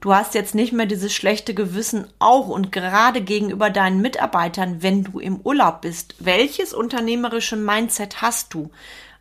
du 0.00 0.14
hast 0.14 0.32
jetzt 0.32 0.54
nicht 0.54 0.72
mehr 0.72 0.86
dieses 0.86 1.12
schlechte 1.12 1.52
Gewissen 1.52 2.06
auch 2.18 2.48
und 2.48 2.72
gerade 2.72 3.20
gegenüber 3.20 3.68
deinen 3.68 4.00
Mitarbeitern, 4.00 4.82
wenn 4.82 5.04
du 5.04 5.18
im 5.18 5.38
Urlaub 5.42 5.82
bist. 5.82 6.14
Welches 6.20 6.72
unternehmerische 6.72 7.56
Mindset 7.56 8.22
hast 8.22 8.54
du? 8.54 8.70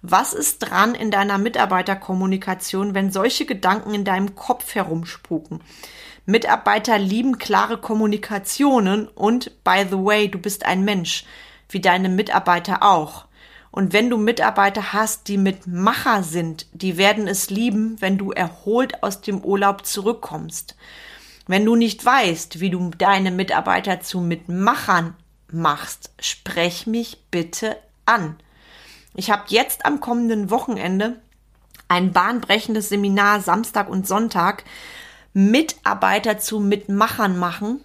Was 0.04 0.32
ist 0.32 0.60
dran 0.60 0.95
in 0.95 1.12
deiner 1.12 1.38
Mitarbeiterkommunikation, 1.38 2.93
wenn 2.93 3.12
solche 3.12 3.45
Gedanken 3.45 3.93
in 3.93 4.06
deinem 4.06 4.36
Kopf 4.36 4.73
herumspuken? 4.73 5.60
Mitarbeiter 6.25 6.97
lieben 6.97 7.39
klare 7.39 7.78
Kommunikationen 7.78 9.10
und, 9.10 9.51
by 9.65 9.84
the 9.89 9.97
way, 9.97 10.30
du 10.30 10.39
bist 10.39 10.65
ein 10.65 10.86
Mensch, 10.86 11.25
wie 11.67 11.82
deine 11.82 12.08
Mitarbeiter 12.08 12.84
auch. 12.84 13.25
Und 13.76 13.92
wenn 13.92 14.10
du 14.10 14.16
Mitarbeiter 14.18 14.94
hast, 14.94 15.28
die 15.28 15.38
Mitmacher 15.38 16.24
sind, 16.24 16.66
die 16.72 16.96
werden 16.96 17.28
es 17.28 17.50
lieben, 17.50 17.98
wenn 18.00 18.18
du 18.18 18.32
erholt 18.32 19.04
aus 19.04 19.20
dem 19.20 19.44
Urlaub 19.44 19.86
zurückkommst. 19.86 20.78
Wenn 21.46 21.66
du 21.66 21.76
nicht 21.76 22.06
weißt, 22.06 22.62
wie 22.62 22.70
du 22.70 22.90
deine 22.98 23.32
Mitarbeiter 23.32 24.00
zu 24.00 24.22
Mitmachern 24.22 25.14
machst, 25.52 26.12
sprech 26.22 26.88
mich 26.88 27.18
bitte 27.32 27.76
an. 28.06 28.38
Ich 29.14 29.30
habe 29.30 29.44
jetzt 29.48 29.86
am 29.86 30.00
kommenden 30.00 30.50
Wochenende 30.52 31.20
ein 31.90 32.14
bahnbrechendes 32.14 32.88
Seminar 32.88 33.42
Samstag 33.42 33.90
und 33.90 34.08
Sonntag 34.08 34.64
Mitarbeiter 35.34 36.40
zu 36.40 36.62
Mitmachern 36.62 37.38
machen 37.38 37.84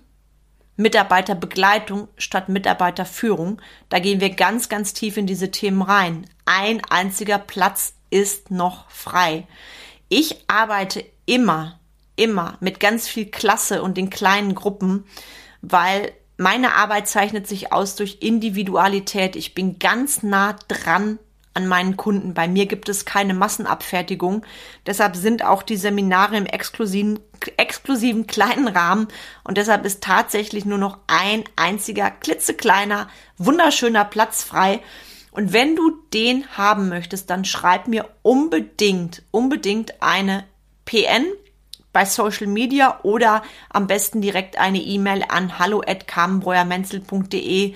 Mitarbeiterbegleitung 0.80 2.08
statt 2.16 2.48
Mitarbeiterführung. 2.48 3.60
Da 3.88 3.98
gehen 3.98 4.20
wir 4.20 4.30
ganz, 4.30 4.68
ganz 4.68 4.94
tief 4.94 5.16
in 5.16 5.26
diese 5.26 5.50
Themen 5.50 5.82
rein. 5.82 6.26
Ein 6.46 6.82
einziger 6.88 7.38
Platz 7.38 7.94
ist 8.10 8.50
noch 8.50 8.90
frei. 8.90 9.46
Ich 10.08 10.44
arbeite 10.48 11.04
immer, 11.26 11.78
immer 12.16 12.56
mit 12.60 12.80
ganz 12.80 13.06
viel 13.06 13.26
Klasse 13.26 13.82
und 13.82 13.96
den 13.96 14.10
kleinen 14.10 14.54
Gruppen, 14.54 15.04
weil 15.60 16.12
meine 16.36 16.74
Arbeit 16.74 17.06
zeichnet 17.06 17.46
sich 17.46 17.72
aus 17.72 17.94
durch 17.96 18.18
Individualität. 18.20 19.36
Ich 19.36 19.54
bin 19.54 19.78
ganz 19.78 20.22
nah 20.22 20.56
dran 20.66 21.18
an 21.54 21.66
meinen 21.66 21.96
Kunden. 21.96 22.34
Bei 22.34 22.46
mir 22.46 22.66
gibt 22.66 22.88
es 22.88 23.04
keine 23.04 23.34
Massenabfertigung. 23.34 24.44
Deshalb 24.86 25.16
sind 25.16 25.44
auch 25.44 25.62
die 25.62 25.76
Seminare 25.76 26.36
im 26.36 26.46
exklusiven, 26.46 27.18
exklusiven 27.56 28.26
kleinen 28.26 28.68
Rahmen 28.68 29.08
und 29.44 29.58
deshalb 29.58 29.84
ist 29.84 30.02
tatsächlich 30.02 30.64
nur 30.64 30.78
noch 30.78 30.98
ein 31.06 31.44
einziger 31.56 32.10
klitzekleiner, 32.10 33.08
wunderschöner 33.36 34.04
Platz 34.04 34.44
frei. 34.44 34.80
Und 35.32 35.52
wenn 35.52 35.76
du 35.76 35.92
den 36.12 36.46
haben 36.56 36.88
möchtest, 36.88 37.30
dann 37.30 37.44
schreib 37.44 37.88
mir 37.88 38.08
unbedingt, 38.22 39.22
unbedingt 39.30 40.02
eine 40.02 40.44
PN 40.84 41.26
bei 41.92 42.04
Social 42.04 42.46
Media 42.46 43.00
oder 43.02 43.42
am 43.68 43.86
besten 43.86 44.20
direkt 44.20 44.58
eine 44.58 44.78
E-Mail 44.78 45.24
an 45.28 45.58
hallo@carmenbreuermenzel.de. 45.58 47.74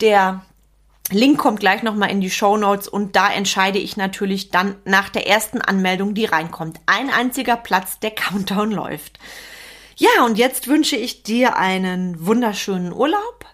Der 0.00 0.44
Link 1.10 1.38
kommt 1.38 1.60
gleich 1.60 1.82
nochmal 1.82 2.10
in 2.10 2.20
die 2.20 2.30
Show 2.30 2.56
Notes 2.56 2.88
und 2.88 3.14
da 3.14 3.30
entscheide 3.30 3.78
ich 3.78 3.96
natürlich 3.96 4.50
dann 4.50 4.76
nach 4.84 5.10
der 5.10 5.26
ersten 5.26 5.60
Anmeldung, 5.60 6.14
die 6.14 6.24
reinkommt. 6.24 6.80
Ein 6.86 7.10
einziger 7.10 7.56
Platz, 7.56 8.00
der 8.00 8.12
Countdown 8.12 8.70
läuft. 8.70 9.18
Ja, 9.96 10.24
und 10.24 10.38
jetzt 10.38 10.66
wünsche 10.66 10.96
ich 10.96 11.22
dir 11.22 11.56
einen 11.56 12.26
wunderschönen 12.26 12.92
Urlaub 12.92 13.44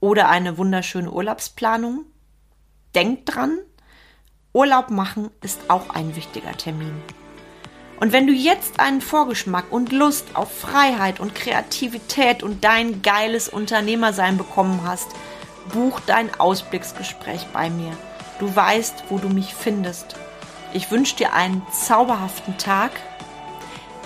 oder 0.00 0.28
eine 0.28 0.58
wunderschöne 0.58 1.10
Urlaubsplanung. 1.10 2.04
Denk 2.94 3.24
dran, 3.26 3.58
Urlaub 4.52 4.90
machen 4.90 5.30
ist 5.40 5.60
auch 5.68 5.90
ein 5.90 6.14
wichtiger 6.14 6.52
Termin. 6.52 6.92
Und 7.98 8.12
wenn 8.12 8.26
du 8.26 8.32
jetzt 8.32 8.80
einen 8.80 9.00
Vorgeschmack 9.00 9.70
und 9.70 9.92
Lust 9.92 10.34
auf 10.34 10.52
Freiheit 10.52 11.20
und 11.20 11.34
Kreativität 11.34 12.42
und 12.42 12.64
dein 12.64 13.00
geiles 13.00 13.48
Unternehmersein 13.48 14.36
bekommen 14.36 14.82
hast, 14.84 15.08
buch 15.68 16.00
dein 16.06 16.34
Ausblicksgespräch 16.38 17.46
bei 17.52 17.70
mir. 17.70 17.92
Du 18.38 18.54
weißt, 18.54 19.04
wo 19.08 19.18
du 19.18 19.28
mich 19.28 19.54
findest. 19.54 20.16
Ich 20.72 20.90
wünsche 20.90 21.16
dir 21.16 21.32
einen 21.32 21.62
zauberhaften 21.70 22.58
Tag. 22.58 22.90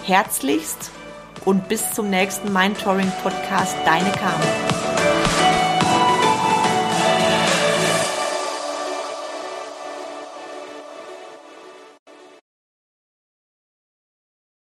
Herzlichst 0.04 0.90
und 1.44 1.68
bis 1.68 1.92
zum 1.92 2.10
nächsten 2.10 2.52
Mindtouring 2.52 3.12
Podcast, 3.22 3.76
deine 3.84 4.10
Carmen. 4.10 4.85